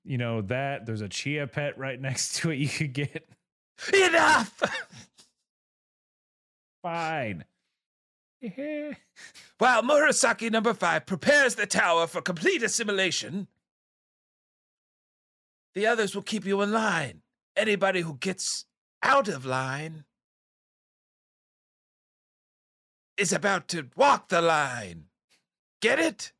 [0.03, 3.27] you know that there's a chia pet right next to it you could get.
[3.93, 4.61] Enough.
[6.81, 7.45] Fine.
[9.57, 13.47] While Murasaki number five prepares the tower for complete assimilation,
[15.73, 17.21] the others will keep you in line.
[17.55, 18.65] Anybody who gets
[19.03, 20.05] out of line
[23.17, 25.05] is about to walk the line.
[25.81, 26.31] Get it?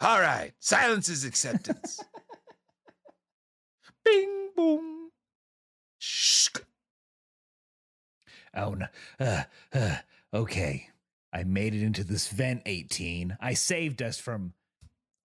[0.00, 2.00] All right, silence is acceptance.
[8.58, 8.86] Oh, no.
[9.20, 9.42] Uh,
[9.72, 9.96] uh,
[10.34, 10.88] okay.
[11.32, 13.36] I made it into this vent, 18.
[13.40, 14.54] I saved us from.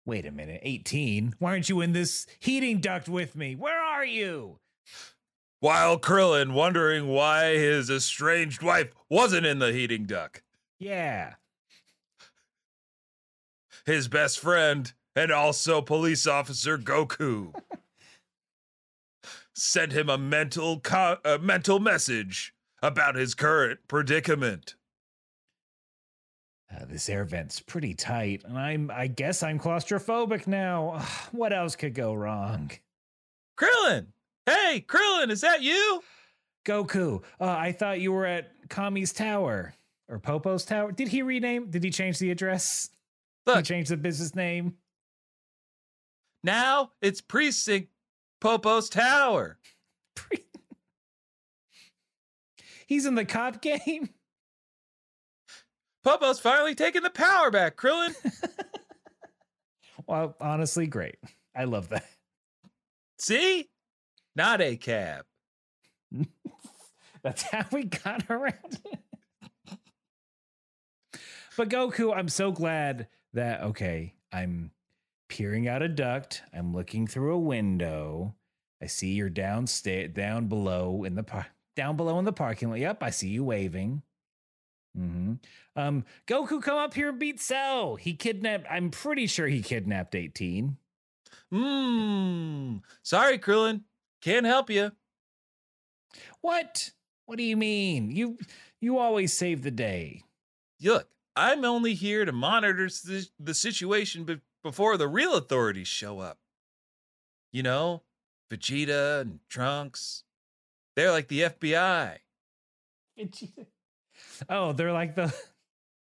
[0.05, 1.37] Wait a minute, 18?
[1.39, 3.55] Why aren't you in this heating duct with me?
[3.55, 4.59] Where are you?
[5.61, 10.43] While Krillin wondering why his estranged wife wasn't in the heating duct.
[10.81, 11.35] Yeah.
[13.87, 17.55] His best friend and also police officer Goku
[19.55, 24.75] sent him a mental co- a mental message about his current predicament.
[26.75, 30.95] Uh, this air vent's pretty tight, and I'm I guess I'm claustrophobic now.
[30.97, 32.71] Ugh, what else could go wrong?
[33.59, 34.07] Krillin!
[34.47, 36.03] Hey, Krillin, is that you?
[36.65, 39.75] Goku, uh, I thought you were at Kami's tower
[40.09, 40.93] or Popo's tower.
[40.93, 41.71] Did he rename?
[41.71, 42.91] Did he change the address?
[43.47, 44.75] Look, he changed the business name.
[46.45, 47.89] Now it's Precinct
[48.41, 49.59] Popo's Tower.
[50.15, 50.45] Pre-
[52.93, 54.11] He's in the cop game.
[56.05, 58.15] Popo's finally taking the power back, Krillin.
[60.07, 61.17] well, honestly, great.
[61.57, 62.05] I love that.
[63.19, 63.71] See?
[64.37, 65.25] Not a cab.
[67.23, 69.01] That's how we got around it.
[71.57, 74.71] but Goku, I'm so glad that okay, I'm
[75.31, 76.43] peering out a duct.
[76.53, 78.35] I'm looking through a window.
[78.83, 81.23] I see you're downstairs, down below in the
[81.77, 82.79] down below in the parking lot.
[82.79, 84.03] Yep, I see you waving.
[84.99, 85.35] Mm-hmm.
[85.75, 87.97] Um, Goku, come up here and beat Cell.
[87.97, 88.67] He kidnapped.
[88.71, 90.77] I'm pretty sure he kidnapped 18.
[91.51, 92.77] Hmm.
[93.03, 93.83] Sorry, Krillin.
[94.21, 94.93] Can't help you.
[96.41, 96.91] What?
[97.27, 98.11] What do you mean?
[98.11, 98.39] You
[98.81, 100.23] you always save the day.
[100.83, 102.89] Look, I'm only here to monitor
[103.39, 106.39] the situation be- before the real authorities show up.
[107.53, 108.03] You know,
[108.51, 110.25] Vegeta and Trunks.
[110.97, 112.17] They're like the FBI.
[114.49, 115.35] Oh, they're like the.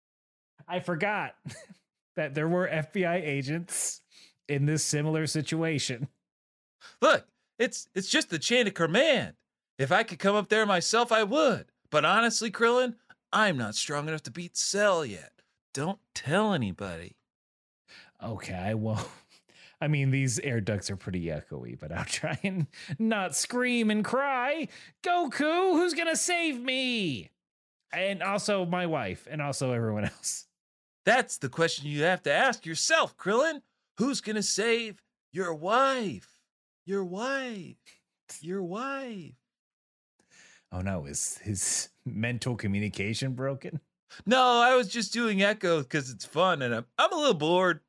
[0.68, 1.36] I forgot
[2.16, 4.02] that there were FBI agents
[4.48, 6.08] in this similar situation.
[7.02, 7.26] Look,
[7.60, 9.34] it's it's just the chain of command.
[9.78, 11.66] If I could come up there myself, I would.
[11.90, 12.96] But honestly, Krillin,
[13.34, 15.32] I'm not strong enough to beat Cell yet.
[15.74, 17.16] Don't tell anybody.
[18.24, 19.08] Okay, I won't.
[19.82, 22.68] I mean, these air ducts are pretty echoey, but I'll try and
[23.00, 24.68] not scream and cry.
[25.04, 27.32] Goku, who's gonna save me?
[27.92, 30.46] And also my wife, and also everyone else.
[31.04, 33.62] That's the question you have to ask yourself, Krillin.
[33.98, 35.02] Who's gonna save
[35.34, 36.30] your wife?
[36.86, 37.76] Your wife.
[38.40, 39.34] Your wife.
[40.72, 43.82] Oh no, is his mental communication broken?
[44.26, 47.82] No, I was just doing echo because it's fun and I'm, I'm a little bored.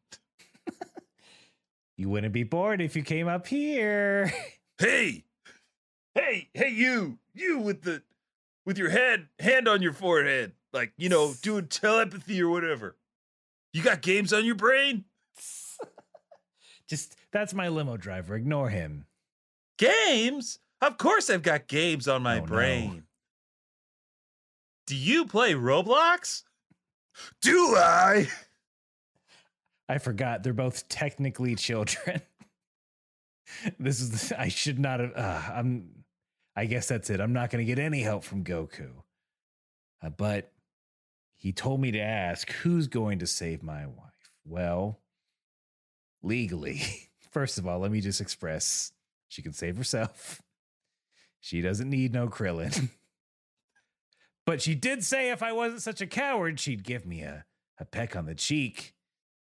[2.02, 4.32] You wouldn't be bored if you came up here.
[4.78, 5.22] Hey,
[6.16, 8.02] hey, hey, you, you with the,
[8.66, 12.96] with your head, hand on your forehead, like, you know, doing telepathy or whatever.
[13.72, 15.04] You got games on your brain?
[16.88, 18.34] Just that's my limo driver.
[18.34, 19.06] Ignore him.
[19.78, 20.58] Games?
[20.80, 22.46] Of course I've got games on my Oh, no.
[22.46, 23.04] brain.
[24.88, 26.42] Do you play Roblox?
[27.40, 28.26] Do I?
[29.92, 32.22] I forgot they're both technically children.
[33.78, 35.12] this is the, I should not have.
[35.14, 36.04] Uh, I'm.
[36.56, 37.20] I guess that's it.
[37.20, 38.88] I'm not going to get any help from Goku.
[40.02, 40.50] Uh, but
[41.34, 44.30] he told me to ask who's going to save my wife.
[44.46, 44.98] Well,
[46.22, 46.80] legally,
[47.30, 48.92] first of all, let me just express
[49.28, 50.40] she can save herself.
[51.38, 52.88] She doesn't need no Krillin.
[54.46, 57.44] but she did say if I wasn't such a coward, she'd give me a,
[57.78, 58.94] a peck on the cheek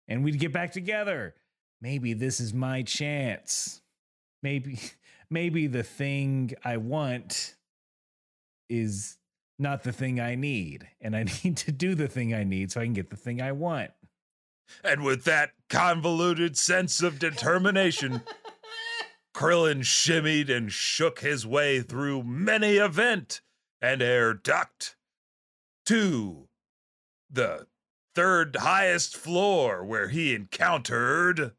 [0.07, 1.35] and we'd get back together.
[1.81, 3.81] Maybe this is my chance.
[4.41, 4.79] Maybe
[5.29, 7.55] maybe the thing I want
[8.69, 9.17] is
[9.57, 12.81] not the thing I need, and I need to do the thing I need so
[12.81, 13.91] I can get the thing I want.
[14.83, 18.23] And with that convoluted sense of determination,
[19.35, 23.41] Krillin shimmied and shook his way through many a vent
[23.81, 24.95] and air duct
[25.85, 26.47] to
[27.29, 27.67] the
[28.15, 31.51] third highest floor where he encountered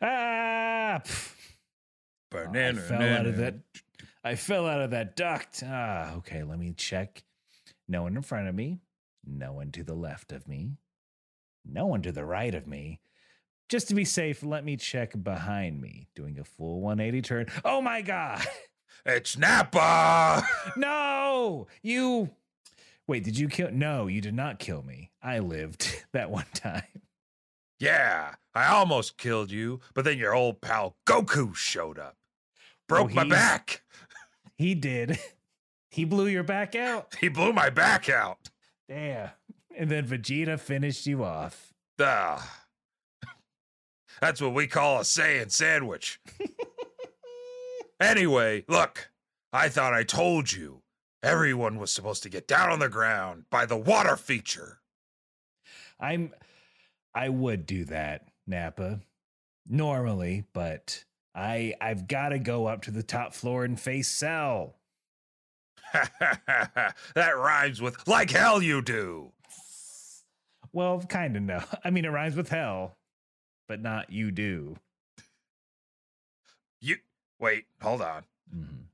[0.00, 1.00] Ah!
[1.04, 1.34] pff,
[2.32, 2.80] I banana.
[2.80, 3.54] fell out of that.
[4.22, 5.62] I fell out of that duct.
[5.66, 6.42] Ah, okay.
[6.42, 7.22] Let me check.
[7.86, 8.78] No one in front of me.
[9.26, 10.78] No one to the left of me.
[11.66, 13.00] No one to the right of me.
[13.68, 17.46] Just to be safe, let me check behind me, doing a full 180 turn.
[17.64, 18.42] Oh my god!
[19.06, 20.46] It's Nappa.
[20.78, 22.30] No, you.
[23.06, 23.70] Wait, did you kill?
[23.70, 25.10] No, you did not kill me.
[25.22, 26.82] I lived that one time.
[27.78, 32.16] yeah, I almost killed you, but then your old pal Goku showed up.
[32.88, 33.82] Broke my Oh, he's- back.
[34.56, 35.18] He did.
[35.90, 37.16] He blew your back out.
[37.20, 38.50] He blew my back out.
[38.88, 39.30] Damn.
[39.76, 41.72] And then Vegeta finished you off.
[42.00, 42.62] Ah.
[44.20, 46.20] That's what we call a Saiyan sandwich.
[48.00, 49.10] Anyway, look,
[49.52, 50.82] I thought I told you
[51.24, 54.80] everyone was supposed to get down on the ground by the water feature.
[55.98, 56.32] I'm
[57.14, 59.00] I would do that, Nappa.
[59.66, 64.76] Normally, but I I've got to go up to the top floor and face Cell.
[65.94, 66.94] that
[67.36, 69.32] rhymes with like hell you do.
[70.72, 71.62] Well, kind of no.
[71.84, 72.96] I mean, it rhymes with hell,
[73.68, 74.76] but not you do.
[76.80, 76.96] You
[77.40, 78.24] wait, hold on.
[78.54, 78.84] Mhm.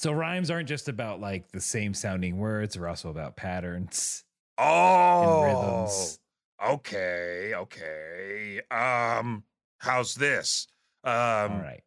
[0.00, 4.24] So rhymes aren't just about like the same sounding words; they're also about patterns
[4.56, 6.18] Oh, rhythms.
[6.64, 8.62] okay, okay.
[8.70, 9.44] Um,
[9.76, 10.68] how's this?
[11.04, 11.82] Um, All right.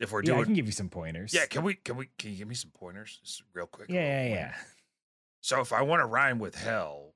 [0.00, 1.32] if we're Yeah, I doing can give you some pointers.
[1.32, 3.88] Yeah, can we can we can you give me some pointers just real quick?
[3.88, 4.54] Yeah, yeah, yeah.
[5.40, 7.14] So if I want to rhyme with hell,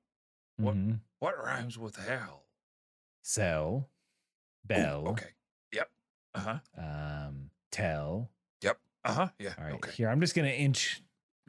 [0.58, 1.00] What- Mhm.
[1.18, 2.44] what rhymes with hell?
[3.22, 5.30] Cell, Ooh, bell, okay.
[5.72, 5.90] Yep.
[6.34, 6.58] Uh-huh.
[6.80, 8.30] um, tell.
[9.08, 9.16] Yep.
[9.18, 9.28] Uh-huh.
[9.38, 9.54] Yeah.
[9.58, 9.90] All right, Okay.
[9.92, 11.02] here I'm just gonna inch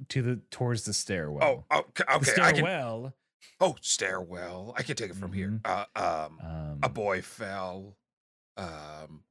[0.10, 1.66] to the towards the stairwell.
[1.72, 2.04] Oh, okay.
[2.08, 2.12] the.
[2.44, 3.14] I can stairwell.
[3.60, 4.74] Oh, stairwell.
[4.78, 5.50] I can take it from here.
[5.50, 5.62] Mhm.
[5.66, 7.98] Uh um Um, a boy fell.
[8.58, 9.24] Um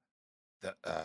[0.62, 1.04] the uh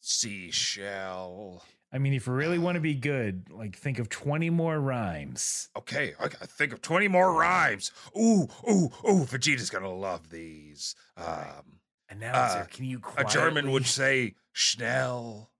[0.00, 1.64] seashell.
[1.90, 5.70] I mean, if you really want to be good, like think of 20 more rhymes.
[5.74, 7.92] Okay, I gotta think of 20 more rhymes.
[8.14, 10.94] Ooh, ooh, ooh, Vegeta's gonna love these.
[11.16, 11.80] Um
[12.10, 15.50] Announcer, Uh, can you a German would say Schnell.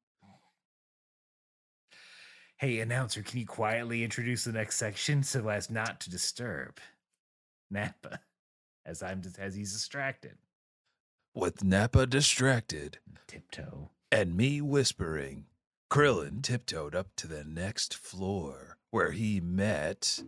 [2.59, 6.78] Hey, announcer, can you quietly introduce the next section so as not to disturb
[7.70, 8.18] Nappa
[8.84, 10.38] as I'm as he's distracted?
[11.32, 12.98] With Nappa distracted
[13.28, 13.90] Tiptoe.
[14.11, 15.44] and me whispering,
[15.88, 20.24] Krillin tiptoed up to the next floor where he met.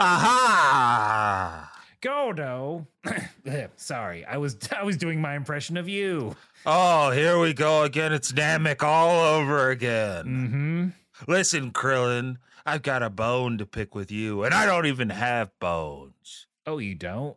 [0.00, 1.75] Aha!
[2.00, 2.86] Gordo.
[3.76, 6.36] Sorry, I was I was doing my impression of you.
[6.64, 8.12] Oh, here we go again.
[8.12, 10.24] It's Namek all over again.
[10.24, 11.30] Mm-hmm.
[11.30, 15.50] Listen, Krillin, I've got a bone to pick with you, and I don't even have
[15.60, 16.46] bones.
[16.66, 17.36] Oh, you don't?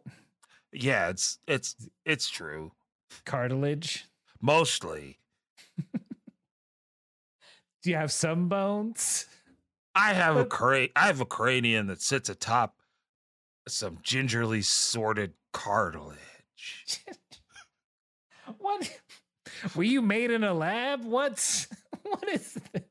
[0.74, 2.72] Yeah, it's it's it's true.
[3.26, 4.05] Cartilage?
[4.41, 5.20] Mostly.
[7.82, 9.26] Do you have some bones?
[9.95, 12.76] I have a cra- I have a cranium that sits atop
[13.72, 16.17] some gingerly sorted cartilage.
[18.57, 18.99] What?
[19.76, 21.05] Were you made in a lab?
[21.05, 21.67] What's
[22.01, 22.84] what is this?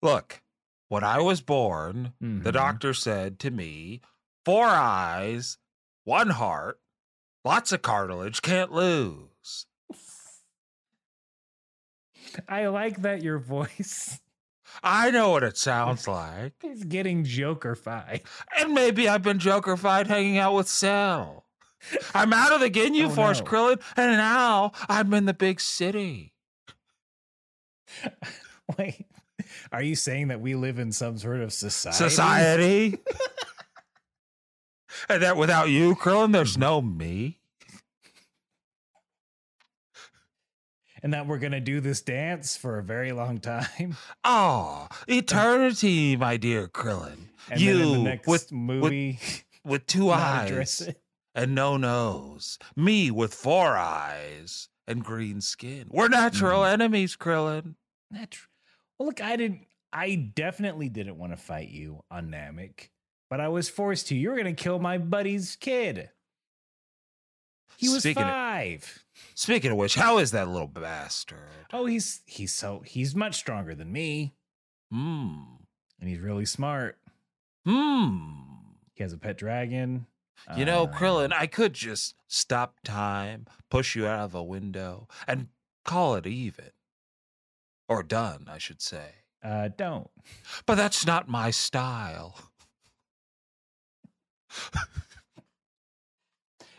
[0.00, 0.42] Look,
[0.88, 2.52] when I was born, the Mhm.
[2.52, 4.00] doctor said to me,
[4.44, 5.58] four eyes,
[6.04, 6.80] one heart,
[7.44, 9.66] lots of cartilage, can't lose.
[12.48, 14.20] I like that your voice
[14.82, 16.54] I know what it sounds like.
[16.60, 18.22] He's getting jokerfied.
[18.58, 21.44] And maybe I've been jokerfied hanging out with Cell.
[22.14, 23.46] I'm out of the Ginyu Oh, Force, no.
[23.46, 26.32] Krillin, and now I'm in the big city.
[28.78, 29.06] Wait,
[29.70, 31.96] are you saying that we live in some sort of society?
[31.96, 32.98] Society.
[35.08, 37.38] and that without you, Krillin, there's no me.
[41.06, 43.96] And that we're gonna do this dance for a very long time.
[44.24, 47.28] Oh, eternity, my dear Krillin.
[47.48, 49.20] And you the next with movie,
[49.64, 50.88] with two eyes
[51.32, 52.58] and no nose.
[52.74, 55.86] Me with four eyes and green skin.
[55.92, 56.72] We're natural Mm-hmm.
[56.82, 57.76] enemies, Krillin.
[58.10, 58.48] Natural.
[58.98, 59.60] Well, look, I didn't.
[59.92, 62.88] I definitely didn't want to fight you on Namek,
[63.30, 64.16] but I was forced to.
[64.16, 66.10] You were gonna kill my buddy's kid.
[67.76, 69.04] He was Speaking of- five.
[69.34, 71.66] Speaking of which, how is that little bastard?
[71.72, 74.34] Oh, he's he's so he's much stronger than me,
[74.90, 75.42] Hmm.
[76.00, 76.98] and he's really smart.
[77.64, 78.30] Hmm.
[78.94, 80.06] He has a pet dragon.
[80.56, 85.08] You know, Uh, Krillin, I could just stop time, push you out of a window,
[85.26, 85.48] and
[85.84, 86.70] call it even.
[87.88, 89.14] Or done, I should say.
[89.42, 90.10] Uh, don't.
[90.66, 92.38] But that's not my style.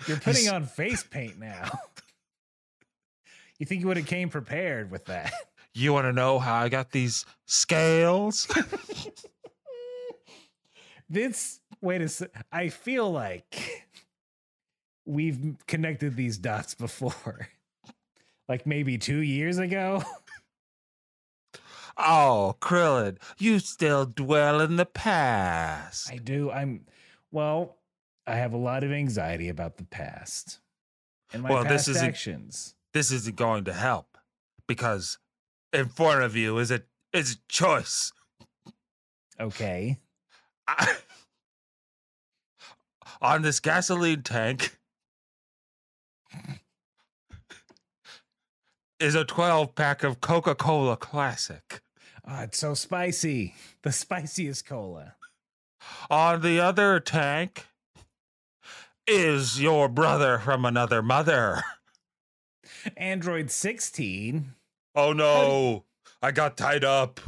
[0.07, 1.69] You're putting on face paint now.
[3.60, 5.32] you think you would have came prepared with that?
[5.74, 8.47] You want to know how I got these scales?
[11.10, 12.32] this wait a sec.
[12.51, 13.86] I feel like
[15.05, 17.49] we've connected these dots before.
[18.49, 20.01] like maybe two years ago.
[21.97, 26.12] oh, Krillin, you still dwell in the past.
[26.12, 26.49] I do.
[26.49, 26.86] I'm
[27.32, 27.78] well,
[28.26, 30.60] I have a lot of anxiety about the past.
[31.34, 32.74] And my Well, this isn't- actions.
[32.93, 34.17] This isn't going to help
[34.67, 35.19] because
[35.73, 36.81] in front of you is a
[37.13, 38.11] is a choice.
[39.39, 39.99] Okay.
[40.67, 40.95] I,
[43.21, 44.77] on this gasoline tank
[48.99, 51.81] is a 12 pack of Coca Cola Classic.
[52.27, 53.55] Oh, it's so spicy.
[53.83, 55.15] The spiciest cola.
[56.09, 57.67] On the other tank
[59.07, 61.63] is your brother from another mother.
[62.95, 64.53] Android 16.
[64.95, 65.85] Oh no,
[66.21, 67.19] I got tied up.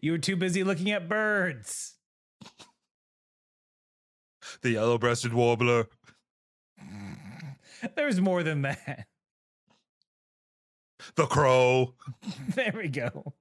[0.00, 1.94] You were too busy looking at birds.
[4.62, 5.88] The yellow breasted warbler.
[7.96, 9.06] There's more than that.
[11.16, 11.94] The crow.
[12.54, 13.34] There we go.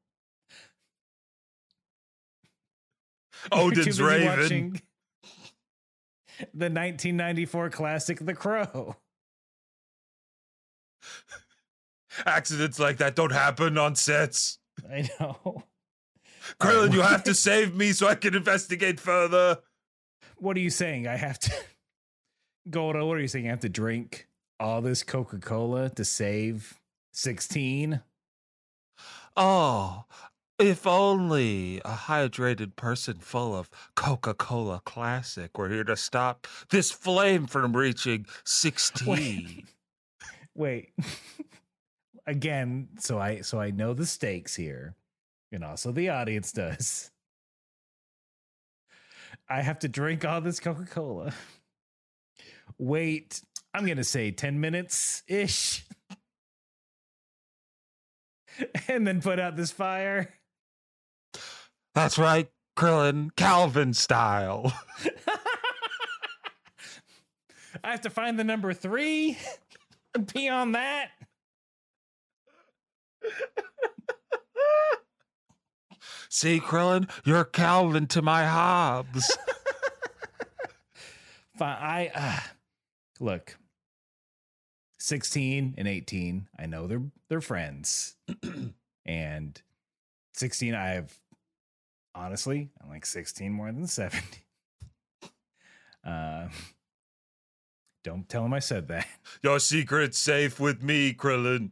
[3.52, 4.28] Odin's raven.
[4.28, 4.82] watching
[6.54, 8.96] The 1994 classic The Crow.
[12.26, 14.60] Accidents like that don't happen on sets.
[14.90, 15.64] I know.
[16.60, 19.60] Krillin, you have to save me so I can investigate further.
[20.38, 21.08] What are you saying?
[21.08, 21.54] I have to
[22.70, 23.48] Guldo, what are you saying?
[23.48, 24.28] I have to drink
[24.60, 26.80] all this Coca-Cola to save
[27.14, 28.02] 16?
[29.36, 30.04] Oh,
[30.60, 36.92] if only a hydrated person full of Coca Cola Classic were here to stop this
[36.92, 39.08] flame from reaching 16.
[39.08, 39.66] Wait.
[42.28, 44.96] Again, so I so I know the stakes here.
[45.52, 47.12] And also the audience does.
[49.50, 51.34] I have to drink all this Coca-Cola.
[52.78, 53.42] Wait,
[53.74, 55.86] I'm gonna say 10 minutes ish.
[58.88, 60.34] and then put out this fire.
[61.94, 64.72] That's right, Krillin, Calvin style.
[67.84, 69.38] I have to find the number three
[70.50, 71.10] on that.
[76.30, 79.32] See, Krillin, you're Calvin to my Hobbes.
[81.58, 81.78] Fine.
[81.80, 82.40] I uh,
[83.20, 83.58] look.
[85.00, 86.48] 16 and 18.
[86.58, 88.16] I know they're they're friends.
[89.06, 89.62] and
[90.34, 91.14] 16, I have
[92.16, 94.24] honestly, I like 16 more than 70.
[96.04, 96.48] Uh,
[98.04, 99.08] don't tell him I said that.
[99.44, 101.72] Your secret's safe with me, Krillin.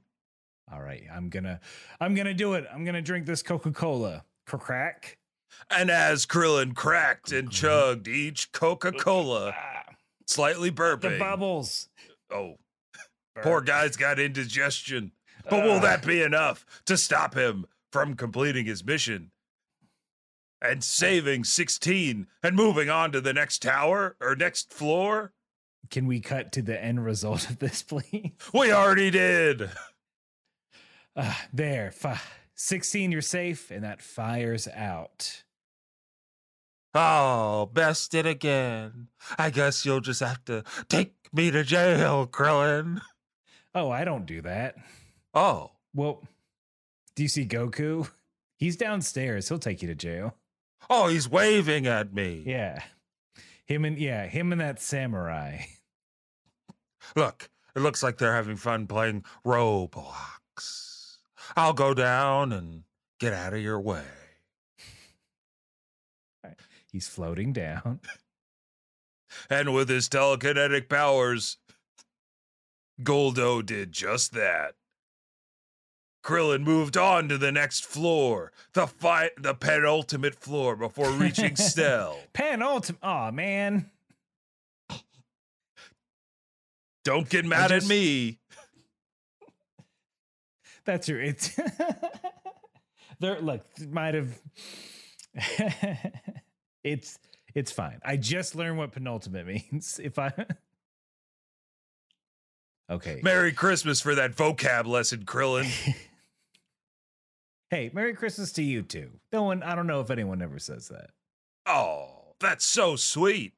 [0.71, 1.59] All right, I'm gonna
[1.99, 2.65] I'm gonna do it.
[2.71, 4.23] I'm gonna drink this Coca-Cola.
[4.45, 5.17] Crack.
[5.71, 9.84] And as Krillin cracked and chugged each Coca Cola, Ah,
[10.27, 11.01] slightly burping.
[11.01, 11.89] the bubbles.
[12.32, 12.55] Oh,
[13.41, 15.11] poor guy's got indigestion.
[15.49, 19.32] But will that be enough to stop him from completing his mission
[20.61, 25.32] and saving 16 and moving on to the next tower or next floor?
[25.91, 28.31] Can we cut to the end result of this, please?
[28.53, 29.69] We already did.
[31.15, 32.21] Uh, there, fi-
[32.55, 35.43] 16, you're safe, and that fires out.
[36.93, 39.07] Oh, bested again.
[39.37, 43.01] I guess you'll just have to take me to jail, Krillin.
[43.75, 44.75] Oh, I don't do that.
[45.33, 46.23] Oh, Well,
[47.15, 48.09] do you see Goku?
[48.57, 49.47] He's downstairs.
[49.49, 50.35] He'll take you to jail.
[50.89, 52.43] oh, he's waving at me.
[52.45, 52.81] Yeah.
[53.65, 55.61] Him and yeah, him and that samurai.
[57.16, 61.18] Look, it looks like they're having fun playing Roblox.
[61.55, 62.84] I'll go down and
[63.20, 64.03] get out of your way.
[66.91, 67.99] He's floating down.
[69.47, 71.57] And with his telekinetic powers,
[73.03, 74.74] Guldo did just that.
[76.24, 82.20] Krillin moved on to the next floor, the fi- the penultimate floor before reaching Stell.
[82.34, 82.99] Penultimate.
[83.03, 83.91] Oh man.
[87.10, 88.38] Don't get mad just- at me.
[90.86, 91.60] That's your it's
[93.20, 94.39] there look might have
[96.84, 97.18] it's
[97.55, 97.99] it's fine.
[98.05, 99.99] I just learned what penultimate means.
[100.03, 100.32] If I
[102.91, 103.22] Okay.
[103.24, 105.68] Merry Christmas for that vocab lesson, Krillin.
[107.72, 109.10] hey, Merry Christmas to you too.
[109.34, 111.10] No one I don't know if anyone ever says that.
[111.66, 113.53] Oh, that's so sweet,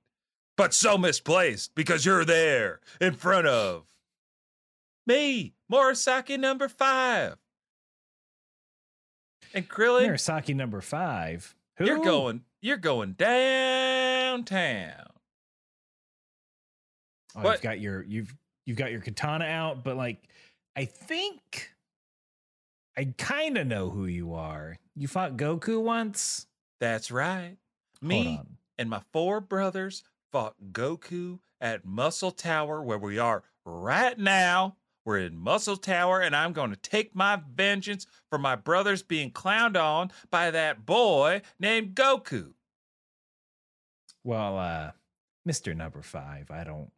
[0.62, 3.84] but so misplaced because you're there in front of
[5.07, 7.38] me, Murasaki number five.
[9.55, 11.55] And Krillin, Murasaki number five.
[11.78, 11.86] Who?
[11.86, 15.07] you're going, you're going downtown.
[17.36, 17.53] Oh, What?
[17.53, 18.36] you've got your you've
[18.68, 20.22] you've got your katana out, but like
[20.76, 21.72] I think
[22.95, 24.78] I kind of know who you are.
[24.95, 26.45] You fought Goku once.
[26.80, 27.57] That's right.
[27.99, 28.39] Me
[28.78, 34.77] and my four brothers fought Goku at Muscle Tower, where we are right now.
[35.03, 39.32] We're in Muscle Tower, and I'm going to take my vengeance for my brothers being
[39.32, 42.53] clowned on by that boy named Goku.
[44.23, 44.91] Well, uh,
[45.47, 45.75] Mr.
[45.75, 46.91] Number Five, I don't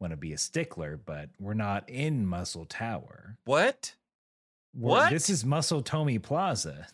[0.00, 3.36] want to be a stickler, but we're not in Muscle Tower.
[3.44, 3.94] What?
[4.74, 5.10] We're- What?
[5.10, 6.86] This is Muscle Tomi Plaza.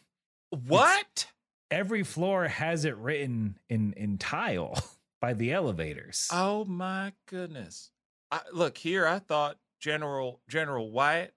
[0.66, 1.26] What?
[1.70, 4.78] Every floor has it written in in tile
[5.24, 6.28] by the elevators.
[6.30, 7.90] Oh my goodness!
[8.30, 9.06] I, look here.
[9.06, 11.30] I thought General General White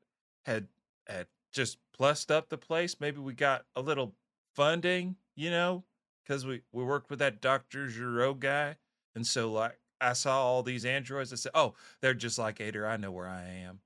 [0.46, 0.68] had
[1.08, 2.98] had just plussed up the place.
[3.00, 4.14] Maybe we got a little
[4.58, 5.86] funding, you know,
[6.22, 8.76] because we we worked with that Doctor Gero guy,
[9.16, 11.32] and so like I saw all these androids.
[11.32, 12.86] I said, "Oh, they're just like Eighter.
[12.86, 13.80] I know where I am."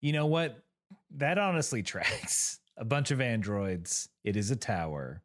[0.00, 0.64] You know what?
[1.12, 2.58] That honestly tracks.
[2.76, 4.08] A bunch of androids.
[4.24, 5.22] It is a tower.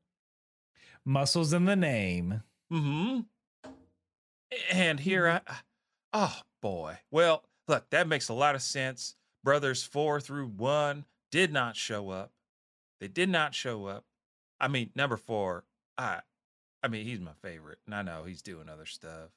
[1.04, 2.44] Muscles in the name.
[2.72, 3.20] Hmm.
[4.72, 5.41] And here I,
[6.14, 6.97] oh boy.
[7.11, 9.16] Well, look, that makes a lot of sense.
[9.43, 12.32] Brothers four through one did not show up.
[12.99, 14.05] They did not show up.
[14.61, 15.66] I mean, number four,
[15.97, 16.20] I,
[16.82, 19.30] I mean, he's my favorite, and I know he's doing other stuff.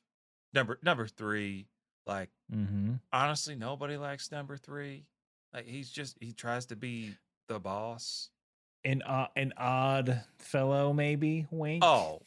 [0.53, 1.67] Number number three,
[2.07, 2.95] like Mm-hmm.
[3.13, 5.05] honestly, nobody likes number three.
[5.53, 7.17] Like he's just he tries to be
[7.49, 8.31] the boss.
[8.85, 11.47] An uh, an odd fellow, maybe.
[11.51, 11.83] Wink.
[11.85, 12.21] Oh,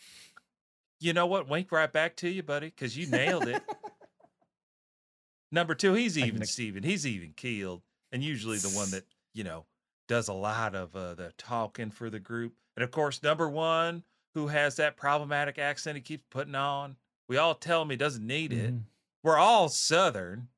[0.99, 1.49] you know what?
[1.49, 3.61] Wink right back to you, buddy, because you nailed it.
[5.51, 6.83] Number two, he's even Steven.
[6.83, 7.81] He's even keeled,
[8.11, 9.65] and usually the one that you know
[10.07, 12.53] does a lot of uh, the talking for the group.
[12.75, 14.03] And of course, number one,
[14.35, 16.95] who has that problematic accent he keeps putting on.
[17.27, 18.73] We all tell him he doesn't need it.
[18.73, 18.83] Mhm.
[19.23, 20.49] We're all Southern.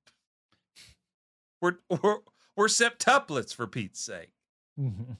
[1.61, 2.19] We're we're
[2.55, 4.31] we're septuplets for Pete's sake.
[4.79, 5.17] Mhm.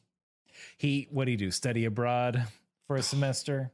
[0.78, 1.52] He what do you do?
[1.52, 2.48] Study abroad
[2.88, 3.72] for a semester?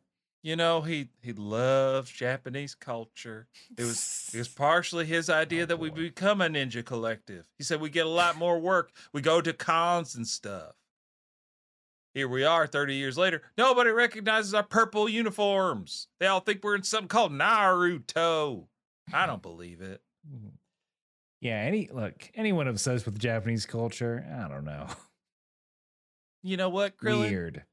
[0.48, 3.48] You know, he he loves Japanese culture.
[3.78, 7.50] It was it was partially his idea Oh, that we become a ninja collective.
[7.58, 8.94] He said we get a lot more work.
[9.12, 10.76] We go to cons and stuff.
[12.14, 13.42] Here we are 30 years later.
[13.58, 16.08] Nobody recognizes our purple uniforms.
[16.22, 18.68] They all think we're in something called Naruto.
[19.12, 20.02] I don't believe it.
[20.26, 20.52] Mhm.
[21.42, 24.88] Yeah, any look, anyone obsessed with Japanese culture, I don't know.
[26.42, 27.32] You know what, Krillin?
[27.32, 27.66] Weird.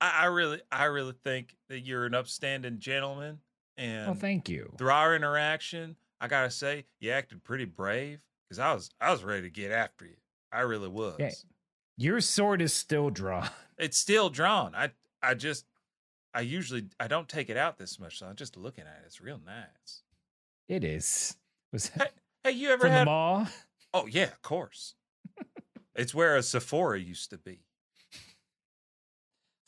[0.00, 4.48] I, I really I really think that you're an upstanding gentleman oh, and Well, thank
[4.48, 4.72] you.
[4.78, 9.24] through our interaction, I gotta say, you acted pretty brave because I was I was
[9.24, 10.16] ready to get after you.
[10.52, 11.16] I really was.
[11.18, 11.30] Yeah.
[11.96, 13.48] Your sword is still drawn.
[13.80, 14.74] It's still drawn.
[14.74, 14.90] I
[15.22, 15.64] I just
[16.34, 19.06] I usually I don't take it out this much, so I'm just looking at it.
[19.06, 20.02] It's real nice.
[20.68, 21.36] It is.
[21.72, 22.06] Was Hey,
[22.42, 23.04] Hey, you ever from the had?
[23.04, 23.46] mall?
[23.94, 24.94] Oh yeah, of course.
[25.94, 27.60] it's where a Sephora used to be.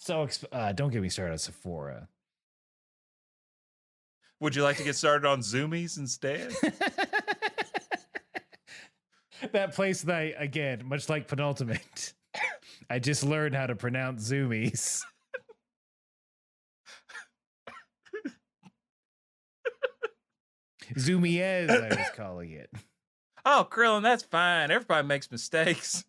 [0.01, 2.09] So exp- uh, don't get me started on Sephora.
[4.41, 6.55] Would you like to get started on Zoomies instead?
[9.53, 12.15] that place that I, again, much like penultimate,
[12.91, 15.03] I just learned how to pronounce zoomies.
[20.95, 22.71] Zoomies, I was calling it.
[23.45, 24.71] oh, Krillin, that's fine.
[24.71, 26.05] Everybody makes mistakes.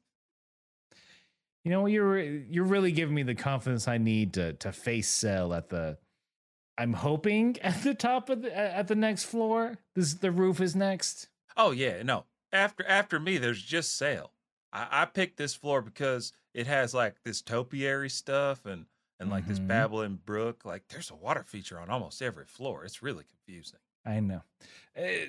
[1.64, 5.54] You know, you're you're really giving me the confidence I need to to face Cell
[5.54, 5.98] at the.
[6.78, 9.78] I'm hoping at the top of the at the next floor.
[9.96, 11.30] This the roof is next.
[11.56, 12.26] Oh yeah, no.
[12.52, 14.32] After after me, there's just Sail.
[14.74, 18.86] I, I picked this floor because it has like this topiary stuff and
[19.20, 19.68] and like this Mhm.
[19.68, 20.66] babbling brook.
[20.66, 22.84] Like there's a water feature on almost every floor.
[22.86, 23.80] It's really confusing.
[24.04, 24.42] I know.
[24.96, 25.28] Eh,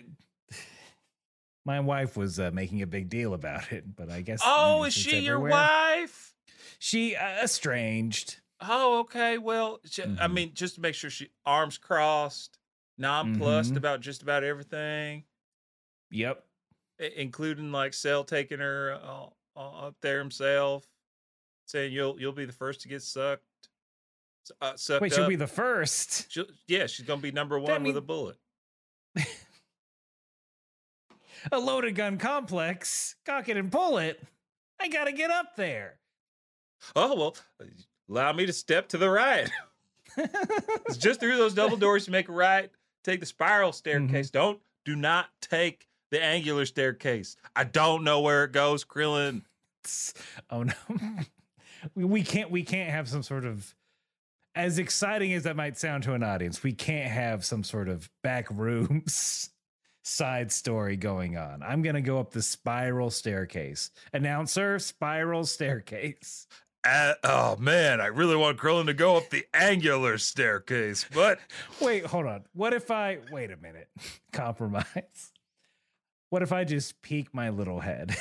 [1.65, 4.41] my wife was uh, making a big deal about it, but I guess.
[4.45, 6.35] Oh, is she your wife?
[6.79, 8.41] She uh, estranged.
[8.61, 9.39] Oh, okay.
[9.39, 10.33] Well, sh I Mhm.
[10.35, 12.59] mean, just to make sure she arms crossed,
[12.99, 13.77] nonplussed Mhm.
[13.77, 15.25] about just about everything,
[16.11, 16.45] Yep.
[17.01, 20.87] i- including like Cell taking her uh, uh, up there himself,
[21.67, 23.45] saying you'll you'll be the first to get sucked.
[24.61, 25.29] Uh, sucked Wait, she'll up.
[25.29, 26.31] be the first.
[26.31, 28.39] She'll- yeah, she's gonna be number one with mean- a bullet.
[31.51, 33.16] A loaded gun complex.
[33.24, 34.22] Cock it and pull it.
[34.80, 35.99] I gotta get up there.
[36.95, 37.36] Oh well,
[38.09, 39.51] allow me to step to the right.
[40.86, 42.07] It's just through those double doors.
[42.07, 42.70] You make a right.
[43.03, 44.28] Take the spiral staircase.
[44.28, 44.38] Mm-hmm.
[44.38, 47.38] Don't do not take the angular staircase.
[47.57, 49.40] I don't know where it goes, Krillin.
[50.51, 50.74] oh no.
[51.95, 53.74] we can't we can't have some sort of
[54.55, 58.11] as exciting as that might sound to an audience, we can't have some sort of
[58.22, 59.49] back rooms
[60.03, 61.62] side story going on.
[61.62, 63.90] I'm gonna go up the spiral staircase.
[64.12, 66.46] Announcer, spiral staircase.
[66.84, 71.38] Uh, oh man, I really want Krillin to go up the angular staircase, but
[71.80, 72.44] Wait, hold on.
[72.55, 73.88] What if I wait a minute?
[74.32, 75.32] Compromise.
[76.30, 78.16] What if I just peek my little head?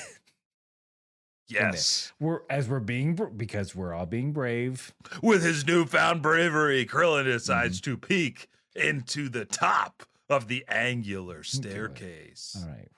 [1.48, 4.94] yes, we're as we're being because we're all being brave.
[5.24, 12.58] with his newfound bravery, Krillin decides to peek into the top of the angular staircase.
[12.60, 12.90] All right.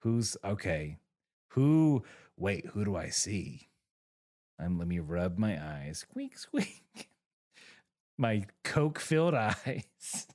[0.00, 0.98] Who's okay?
[1.48, 2.04] Who
[2.36, 3.68] wait, who do I see?
[4.58, 6.04] Um, let me rub my eyes.
[6.08, 6.82] Squeak squeak.
[8.16, 9.86] My coke filled eyes.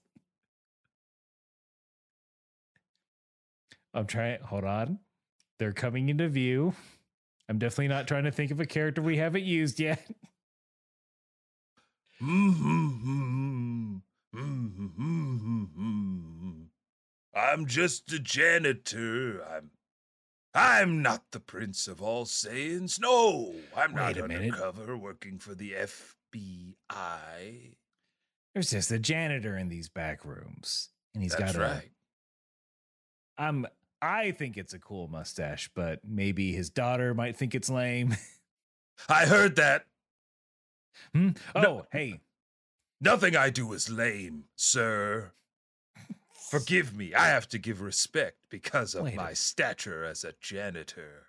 [3.94, 5.00] I'm trying hold on.
[5.60, 6.74] They're coming into view.
[7.48, 10.06] I'm definitely not trying to think of a character we haven't used yet.
[12.22, 13.99] Mm-hmm.
[14.36, 15.64] Mm-hmm.
[17.36, 19.44] I'm just a janitor.
[19.44, 19.72] I'm
[20.54, 23.00] I'm not the prince of all Saiyans.
[23.00, 24.54] No, I'm not Wait a minute.
[24.54, 27.76] undercover working for the FBI.
[28.54, 30.90] There's just a janitor in these back rooms.
[31.14, 31.92] And he's That's got a right.
[33.38, 33.66] I'm
[34.02, 38.16] I think it's a cool mustache, but maybe his daughter might think it's lame.
[39.10, 39.86] I heard that.
[41.14, 41.30] Hmm?
[41.56, 41.86] Oh, No.
[41.92, 42.20] hey.
[43.02, 45.32] Nothing I do is lame, sir.
[46.50, 47.14] Forgive me.
[47.14, 51.28] I have to give respect because of Wait a- my stature as a janitor.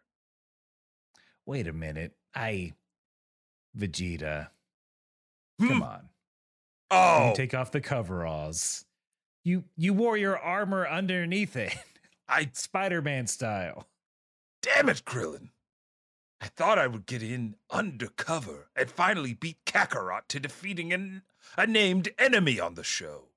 [1.47, 2.13] Wait a minute.
[2.35, 2.73] I
[3.77, 4.49] Vegeta.
[5.59, 5.69] Hmm.
[5.69, 6.09] Come on.
[6.91, 8.85] Oh, You take off the coveralls.
[9.45, 11.75] You you wore your armor underneath it.
[12.29, 13.89] I Spider-Man style.
[14.63, 15.49] Damn it, Krillin.
[16.41, 21.23] I thought I would get in undercover and finally beat Kakarot to defeating an,
[21.57, 23.29] a named enemy on the show.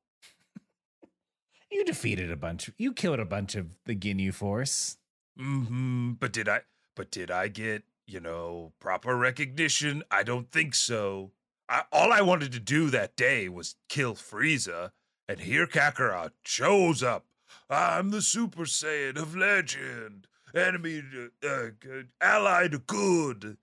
[1.71, 2.69] You defeated a bunch.
[2.77, 4.97] You killed a bunch of the Ginyu Force.
[5.39, 6.13] Mm-hmm.
[6.13, 6.61] But did I
[6.95, 10.03] but did I get, you know, proper recognition?
[10.11, 11.31] I don't think so.
[11.67, 14.91] I, all I wanted to do that day was kill Frieza,
[15.27, 17.25] and here Kakarot shows up.
[17.69, 20.27] I'm the Super Saiyan of legend.
[20.53, 23.57] Enemy to, uh, ally to good.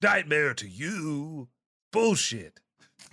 [0.00, 1.48] Nightmare to you.
[1.90, 2.60] Bullshit.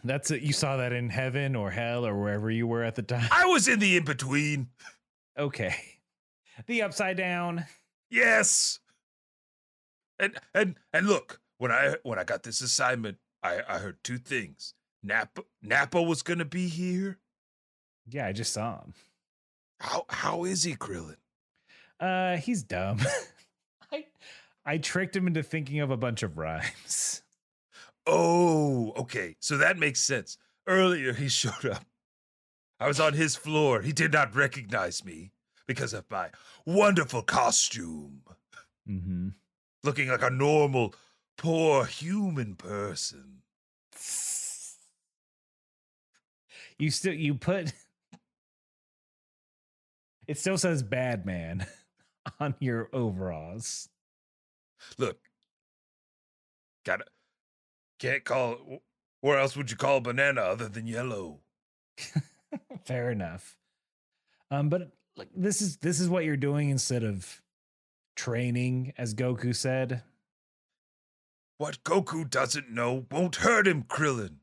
[0.03, 0.41] That's it.
[0.41, 3.27] You saw that in heaven or hell or wherever you were at the time.
[3.31, 4.69] I was in the in between.
[5.37, 5.75] Okay.
[6.65, 7.65] The upside down.
[8.09, 8.79] Yes.
[10.19, 14.17] And and and look, when I when I got this assignment, I I heard two
[14.17, 14.73] things.
[15.03, 17.19] Nappa Nappa was gonna be here.
[18.09, 18.93] Yeah, I just saw him.
[19.79, 21.17] How how is he, Krillin?
[21.99, 22.99] Uh, he's dumb.
[23.91, 24.05] I
[24.65, 27.21] I tricked him into thinking of a bunch of rhymes.
[28.07, 29.35] Oh, okay.
[29.39, 30.37] So that makes sense.
[30.65, 31.83] Earlier he showed up.
[32.79, 33.81] I was on his floor.
[33.81, 35.31] He did not recognize me
[35.67, 36.29] because of my
[36.65, 38.21] wonderful costume.
[38.89, 39.29] Mm-hmm.
[39.83, 40.95] Looking like a normal,
[41.37, 43.41] poor human person.
[46.79, 47.73] You still you put
[50.27, 51.65] it still says bad man
[52.39, 53.89] on your overalls.
[54.99, 55.17] Look,
[56.85, 57.05] gotta
[57.99, 58.53] can't call.
[58.53, 58.81] it.
[59.21, 61.39] Where else would you call a banana other than yellow?
[62.85, 63.57] Fair enough.
[64.51, 67.41] Um, but like this is this is what you're doing instead of
[68.15, 70.03] training, as Goku said.
[71.57, 74.37] What Goku doesn't know won't hurt him, Krillin.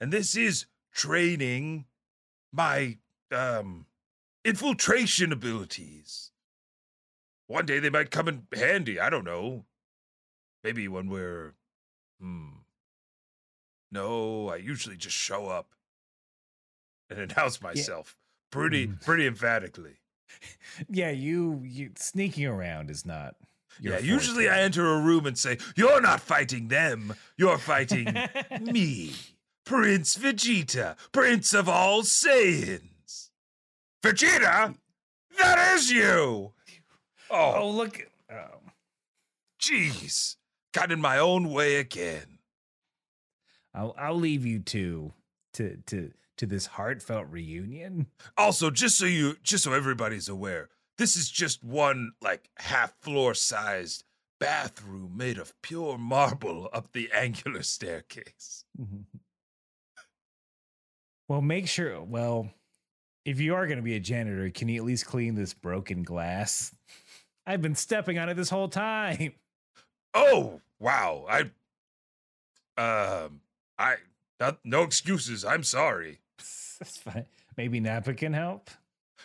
[0.00, 1.86] And this is training
[2.52, 2.98] my
[3.32, 3.86] um
[4.44, 6.30] infiltration abilities.
[7.46, 9.00] One day they might come in handy.
[9.00, 9.64] I don't know.
[10.62, 11.54] Maybe when we're
[12.20, 12.59] hmm.
[13.92, 15.74] No, I usually just show up
[17.08, 18.16] and announce myself
[18.50, 19.04] pretty Mm.
[19.04, 19.96] pretty emphatically.
[20.88, 23.34] Yeah, you you sneaking around is not.
[23.80, 27.14] yeah, usually I enter a room and say, "You're not fighting them.
[27.36, 28.14] You're fighting
[28.60, 29.12] me,
[29.64, 33.30] Prince Vegeta, Prince of all Saiyans.
[34.02, 34.76] Vegeta,
[35.38, 36.52] that is you.
[37.30, 38.00] Oh, Oh, look.
[38.30, 38.60] Oh.
[39.60, 40.36] jeez,
[40.72, 42.38] got in my own way again.
[43.74, 45.12] I'll I'll leave you two
[45.54, 48.06] to to to this heartfelt reunion.
[48.36, 53.34] Also, just so you, just so everybody's aware, this is just one like half floor
[53.34, 54.04] sized
[54.38, 58.64] bathroom made of pure marble up the angular staircase.
[61.28, 62.02] well, make sure.
[62.02, 62.50] Well,
[63.26, 66.02] if you are going to be a janitor, can you at least clean this broken
[66.02, 66.74] glass?
[67.46, 69.34] I've been stepping on it this whole time.
[70.14, 71.26] Oh, wow.
[71.28, 71.50] I
[72.80, 73.40] um
[73.80, 73.96] I
[74.38, 75.44] not, no excuses.
[75.44, 76.20] I'm sorry.
[76.38, 77.26] That's fine.
[77.56, 78.70] Maybe Nappa can help.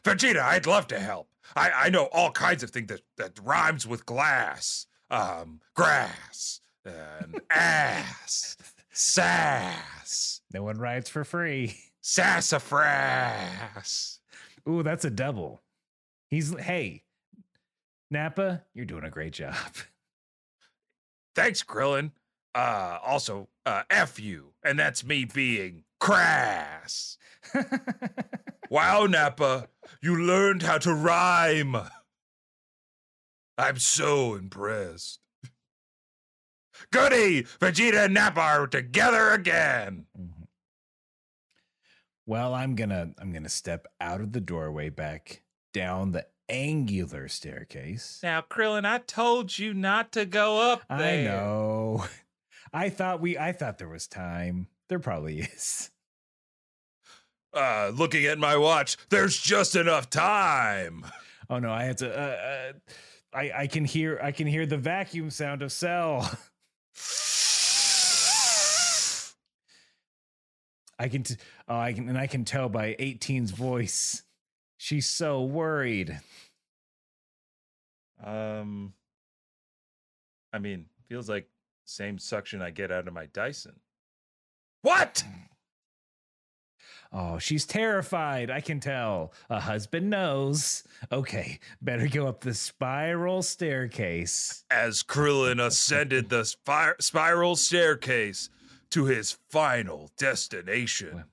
[0.04, 1.28] Vegeta, I'd love to help.
[1.56, 4.88] I I know all kinds of things that that rhymes with glass.
[5.12, 8.58] Um grass and ass.
[8.92, 10.42] Sass.
[10.54, 11.78] No one rides for free.
[12.02, 13.32] Sassafras.
[14.70, 15.62] Ooh, that's a double.
[16.30, 17.04] He's hey,
[18.10, 19.56] Nappa, you're doing a great job.
[21.36, 22.12] Thanks, Krillin.
[22.56, 24.54] Uh also, uh F you.
[24.64, 27.18] And that's me being crass.
[28.70, 29.68] Wow, Nappa,
[30.02, 31.78] you learned how to rhyme.
[33.60, 35.20] I'm so impressed.
[36.92, 37.44] Goody!
[37.44, 40.08] Vegeta and Nappa are together again.
[40.20, 40.48] Mhm.
[42.26, 48.20] Well, I'm gonna I'm gonna step out of the doorway back down the angular staircase.
[48.24, 51.32] Now, Krillin, I told you not to go up there.
[51.32, 52.06] I know.
[52.76, 54.68] I thought we I thought there was time.
[54.90, 55.90] There probably is.
[57.54, 61.06] Uh, looking at my watch, there's just enough time.
[61.50, 62.74] Oh no, I had to uh, uh
[63.34, 66.20] I I can hear I can hear the vacuum sound of Cell.
[71.00, 71.36] I can t-
[71.70, 74.22] oh, I can and I can tell by 18's voice.
[74.76, 76.20] She's so worried.
[78.22, 78.94] Um,
[80.52, 81.48] I mean, feels like
[81.86, 83.80] same suction I get out of my Dyson.
[84.82, 85.24] What?
[87.14, 88.52] Oh, she's terrified.
[88.52, 89.32] I can tell.
[89.50, 90.84] A husband knows.
[91.12, 94.66] Okay, better go up the spiral staircase.
[94.70, 98.50] As Krillin ascended the spir- spiral staircase
[98.90, 101.24] to his final destination.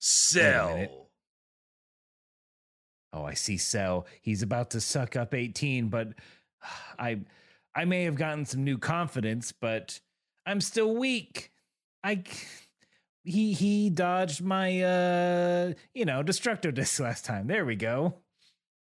[0.00, 1.08] Cell.
[3.12, 4.06] Oh, I see Cell.
[4.20, 6.08] He's about to suck up 18, but
[6.98, 7.20] I
[7.74, 10.00] I may have gotten some new confidence, but
[10.46, 11.50] I'm still weak.
[12.02, 12.22] I
[13.24, 17.46] he he dodged my uh you know destructo disc last time.
[17.46, 18.14] There we go.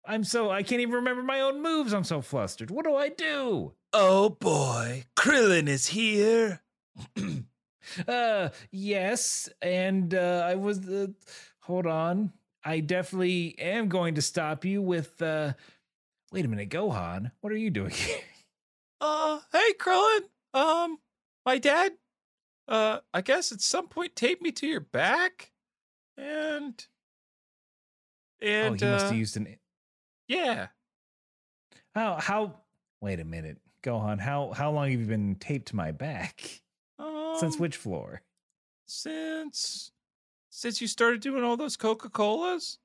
[0.05, 1.93] I'm so I can't even remember my own moves.
[1.93, 2.71] I'm so flustered.
[2.71, 3.73] What do I do?
[3.93, 6.61] Oh boy, Krillin is here.
[8.07, 11.07] Uh yes, and uh I was uh,
[11.61, 12.31] hold on.
[12.63, 15.53] I definitely am going to stop you with uh
[16.31, 17.31] Wait a minute, Gohan.
[17.41, 18.19] What are you doing here?
[19.01, 20.21] Uh, hey, Krillin.
[20.53, 20.99] Um,
[21.43, 21.93] my dad,
[22.67, 25.51] uh, I guess at some point taped me to your back,
[26.15, 26.85] and
[28.39, 29.57] and oh, he must uh, have used an
[30.27, 30.67] yeah.
[31.95, 32.55] How how
[33.01, 33.57] wait a minute.
[33.83, 36.61] Gohan, how how long have you been taped to my back?
[36.99, 38.21] Um, Since which floor?
[38.85, 39.91] Since
[40.51, 42.77] since you started doing all those Coca Colas.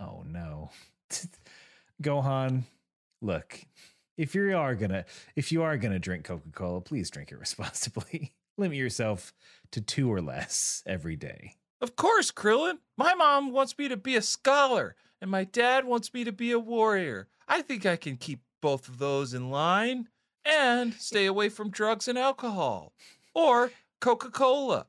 [0.00, 0.70] Oh no.
[2.02, 2.62] Gohan,
[3.20, 3.60] look,
[4.16, 5.04] if you are gonna
[5.36, 8.32] if you are gonna drink Coca-Cola, please drink it responsibly.
[8.56, 9.32] Limit yourself
[9.72, 11.54] to two or less every day.
[11.80, 12.78] Of course, Krillin.
[12.96, 16.52] My mom wants me to be a scholar, and my dad wants me to be
[16.52, 17.28] a warrior.
[17.48, 20.08] I think I can keep both of those in line
[20.44, 22.92] and stay away from drugs and alcohol
[23.34, 24.86] or Coca Cola.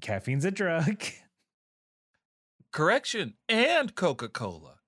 [0.00, 1.04] caffeine's a drug.
[2.72, 4.79] Correction, and Coca Cola.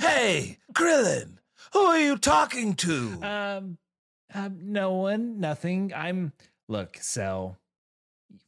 [0.00, 1.38] Hey, Krillin,
[1.72, 3.18] who are you talking to?
[3.22, 3.78] Um,
[4.34, 5.92] um, no one, nothing.
[5.94, 6.32] I'm
[6.68, 7.58] look, Cell.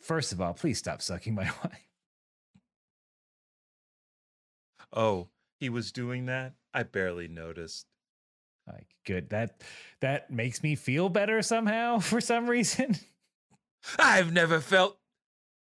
[0.00, 1.88] First of all, please stop sucking my wife.
[4.92, 6.54] oh, he was doing that?
[6.72, 7.86] I barely noticed.
[8.66, 9.30] Like, good.
[9.30, 9.60] That
[10.00, 12.96] that makes me feel better somehow for some reason.
[13.98, 14.98] I've never felt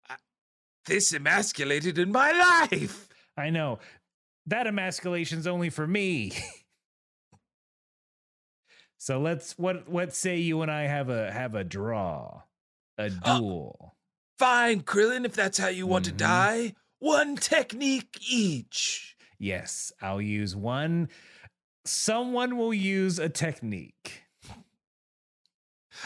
[0.09, 0.14] uh,
[0.87, 2.30] this emasculated in my
[2.70, 3.09] life.
[3.37, 3.80] I know
[4.47, 6.32] that emasculation's only for me.
[8.99, 12.42] so let's what what say you and I have a have a draw,
[12.99, 13.97] a Uh, duel.
[14.38, 16.09] Fine, Krillin, if that's how you want Mhm.
[16.11, 16.74] to die.
[16.99, 19.16] One technique each.
[19.38, 21.09] yes, I'll use one.
[21.84, 24.22] Someone will use a technique.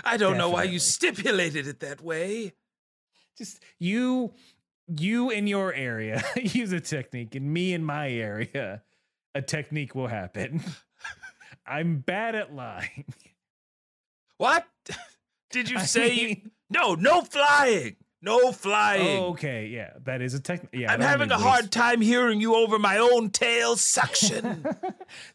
[0.05, 2.53] I don't know why you stipulated it that way.
[3.39, 4.35] Just you
[4.99, 8.83] you in your area use a technique and me in my area
[9.35, 10.63] a technique will happen.
[11.67, 13.05] I'm bad at lying.
[14.39, 14.67] What?
[15.51, 16.37] Did you I say you
[16.69, 17.97] No, no flying.
[18.23, 19.19] No flying.
[19.19, 20.83] Oh, okay, yeah, that is a technique.
[20.83, 24.65] Yeah, I'm having a need hard time hearing you over my own tail suction.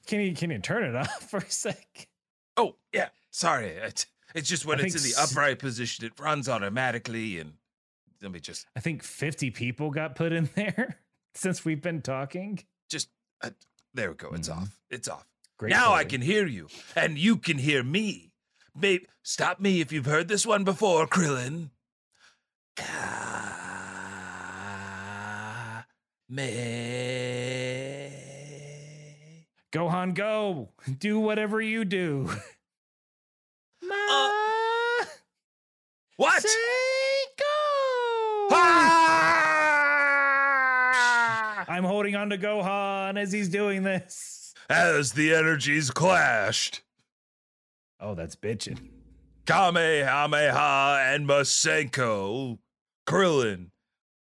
[0.06, 2.08] can you can you turn it off for a sec?
[2.58, 3.10] oh, yeah.
[3.32, 3.68] Sorry.
[3.70, 7.40] It's, it's just when I it's in the s- upright position, it runs automatically.
[7.40, 7.54] And
[8.26, 10.98] let me just, I think 50 people got put in there
[11.36, 12.60] since we've been talking.
[12.90, 13.08] just,
[13.44, 13.52] uh,
[13.94, 14.30] there we go.
[14.34, 14.58] It's Mhm.
[14.64, 14.80] off.
[14.90, 15.28] It's off.
[15.58, 15.70] Great.
[15.70, 16.68] now I can hear you,
[16.98, 18.34] and you can hear me.
[18.76, 21.70] Maybe stop me if you've heard this one before, Krillin.
[29.72, 30.70] Gohan, go
[31.00, 32.30] do whatever you do.
[33.82, 33.96] Ma,
[36.18, 36.42] What?
[36.42, 36.48] say
[37.38, 38.48] go.
[38.52, 38.86] Ah!
[41.68, 44.54] I'm holding on to Gohan as he's doing this.
[44.70, 46.82] As the energies clashed,
[48.00, 48.90] Oh, that's bitching.
[49.46, 52.60] Kamehameha and Masenko,
[53.08, 53.70] Krillin,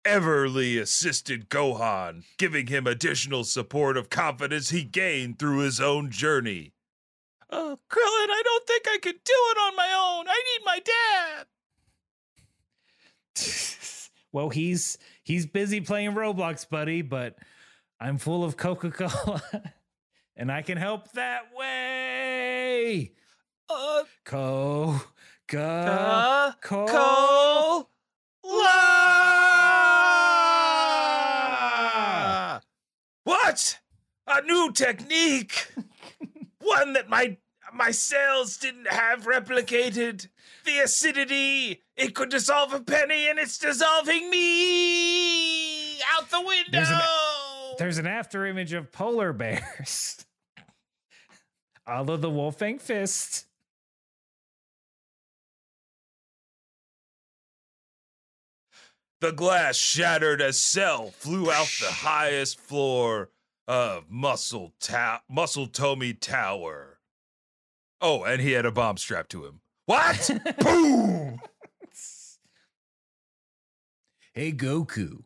[0.05, 6.73] Everly assisted Gohan, giving him additional support of confidence he gained through his own journey.
[7.51, 10.27] Oh, Krillin, I don't think I could do it on my own.
[10.29, 10.81] I need my
[11.37, 11.47] dad.
[14.33, 17.37] well, he's he's busy playing Roblox, buddy, but
[18.03, 19.43] I'm full of Coca-Cola
[20.37, 23.13] and I can help that way.
[23.69, 25.03] Uh, Co
[25.47, 27.87] go uh, co Cola!
[33.25, 33.79] What?
[34.27, 35.69] A new technique?
[36.61, 37.37] One that my
[37.73, 40.29] my cells didn't have replicated.
[40.65, 47.20] The acidity, it could dissolve a penny and it's dissolving me out the window.
[47.81, 50.27] There's an- There's after image of polar bears.
[51.87, 53.47] All of the Wolf Fang Fist.
[59.23, 63.31] The glass shattered as Cell flew out the highest floor
[63.67, 66.99] of Muscle Ta- Muscle Tomi Tower.
[68.03, 69.63] Oh, and he had a bomb strapped to him.
[69.87, 70.31] What?
[70.61, 71.41] Boom!
[74.33, 75.25] Hey Goku.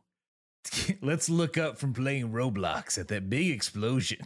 [1.02, 4.20] Let's look up from playing Roblox at that big explosion.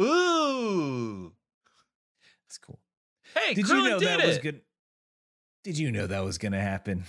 [0.00, 1.32] Ooh!
[2.46, 2.80] That's cool.
[3.34, 4.26] Hey, Did Krillin you know did that it.
[4.26, 4.60] was good?
[5.64, 7.04] Did you know that was gonna happen?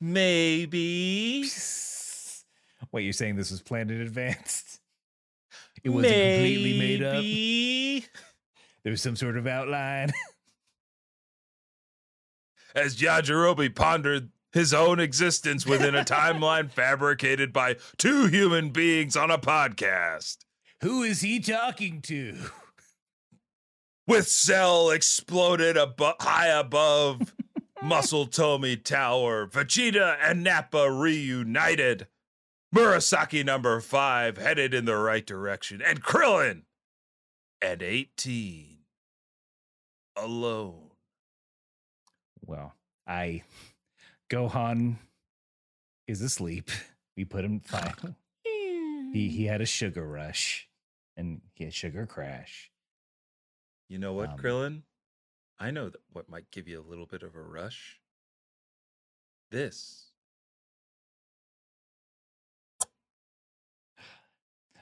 [0.00, 1.44] Maybe.
[2.92, 4.80] Wait, you're saying this was planned in advance?
[5.84, 7.24] It wasn't completely made up.
[8.84, 10.10] There was some sort of outline.
[12.74, 19.30] As Yajirobe pondered his own existence within a timeline fabricated by two human beings on
[19.30, 20.38] a podcast.
[20.82, 22.36] Who is he talking to?
[24.06, 27.34] with Cell exploded abo- high above
[27.82, 29.46] Muscle Tomi Tower.
[29.46, 32.08] Vegeta and Nappa reunited.
[32.74, 36.62] Murasaki number five headed in the right direction, and Krillin
[37.60, 38.78] at 18
[40.16, 40.90] alone.
[42.46, 42.74] Well,
[43.06, 43.42] I
[44.32, 44.96] Gohan
[46.08, 46.70] is asleep.
[47.18, 48.16] We put him fine.
[49.12, 50.68] He he had a sugar rush
[51.18, 52.70] and he had sugar crash.
[53.90, 54.82] You know what, Um, Krillin?
[55.58, 58.00] I know that what might give you a little bit of a rush.
[59.50, 60.08] This.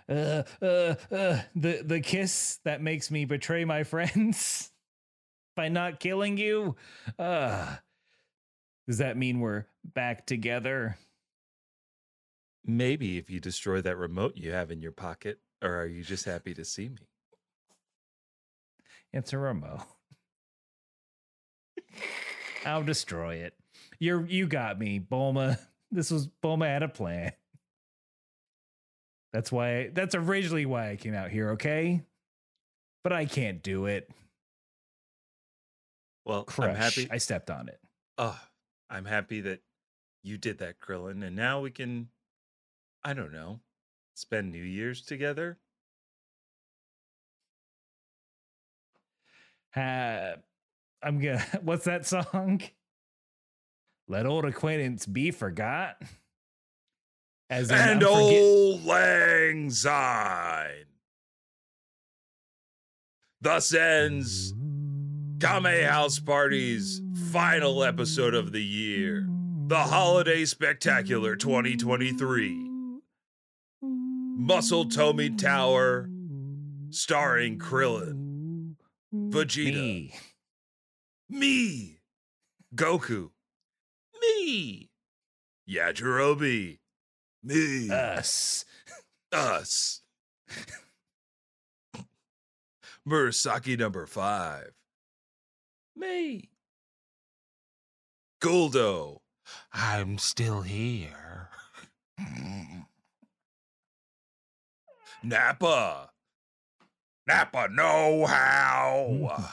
[0.08, 4.70] Uh, uh, uh, the the kiss that makes me betray my friends
[5.56, 6.76] by not killing you.
[7.18, 7.76] Uh,
[8.90, 10.98] Does that mean we're back together?
[12.66, 16.24] Maybe if you destroy that remote you have in your pocket, or are you just
[16.24, 17.06] happy to see me?
[19.12, 19.82] It's a remote.
[22.66, 23.54] I'll destroy it.
[24.00, 25.56] You're you got me, Bulma.
[25.92, 27.30] This was Bulma had a plan.
[29.32, 32.02] That's why that's originally why I came out here, okay?
[33.04, 34.10] But I can't do it.
[36.24, 36.70] Well, Crush.
[36.70, 37.08] I'm happy.
[37.08, 37.78] I stepped on it.
[38.18, 38.38] Oh,
[38.90, 39.60] I'm happy that
[40.22, 42.08] you did that, Krillin, and now we can,
[43.04, 43.60] I don't know,
[44.14, 45.58] spend New Year's together.
[49.74, 50.32] Uh,
[51.02, 52.60] I'm gonna what's that song?
[54.08, 55.96] Let old acquaintance be forgot.
[57.48, 60.86] As and auld lang syne.
[63.40, 64.52] Thus ends
[65.40, 65.88] Kame mm-hmm.
[65.88, 69.26] House Party's final episode of the year,
[69.68, 72.68] the Holiday Spectacular 2023.
[73.82, 76.10] Muscle Tomi Tower,
[76.90, 78.74] starring Krillin,
[79.14, 80.12] Vegeta, Me.
[81.30, 82.00] me,
[82.74, 83.30] Goku,
[84.20, 84.90] me,
[85.66, 86.80] Yajirobe,
[87.42, 88.66] me, Us.
[89.32, 90.02] us.
[93.08, 94.72] Murasaki number five.
[96.00, 96.48] Me.
[98.40, 99.18] Guldo.
[99.70, 101.50] I'm still here.
[105.22, 106.10] Nappa.
[107.26, 109.06] Nappa know how.
[109.10, 109.44] Mm-hmm.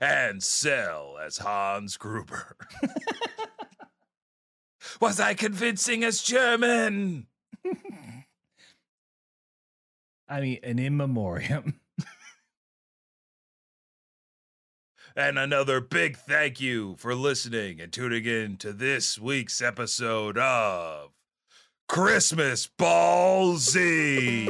[0.00, 2.56] and Cell as Hans Gruber.
[5.00, 7.26] Was I convincing as German?
[10.28, 11.80] I mean, an in memoriam.
[15.16, 21.10] And another big thank you for listening and tuning in to this week's episode of
[21.88, 24.46] Christmas Ball Z.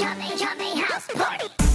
[0.00, 1.65] Yummy, yummy house party.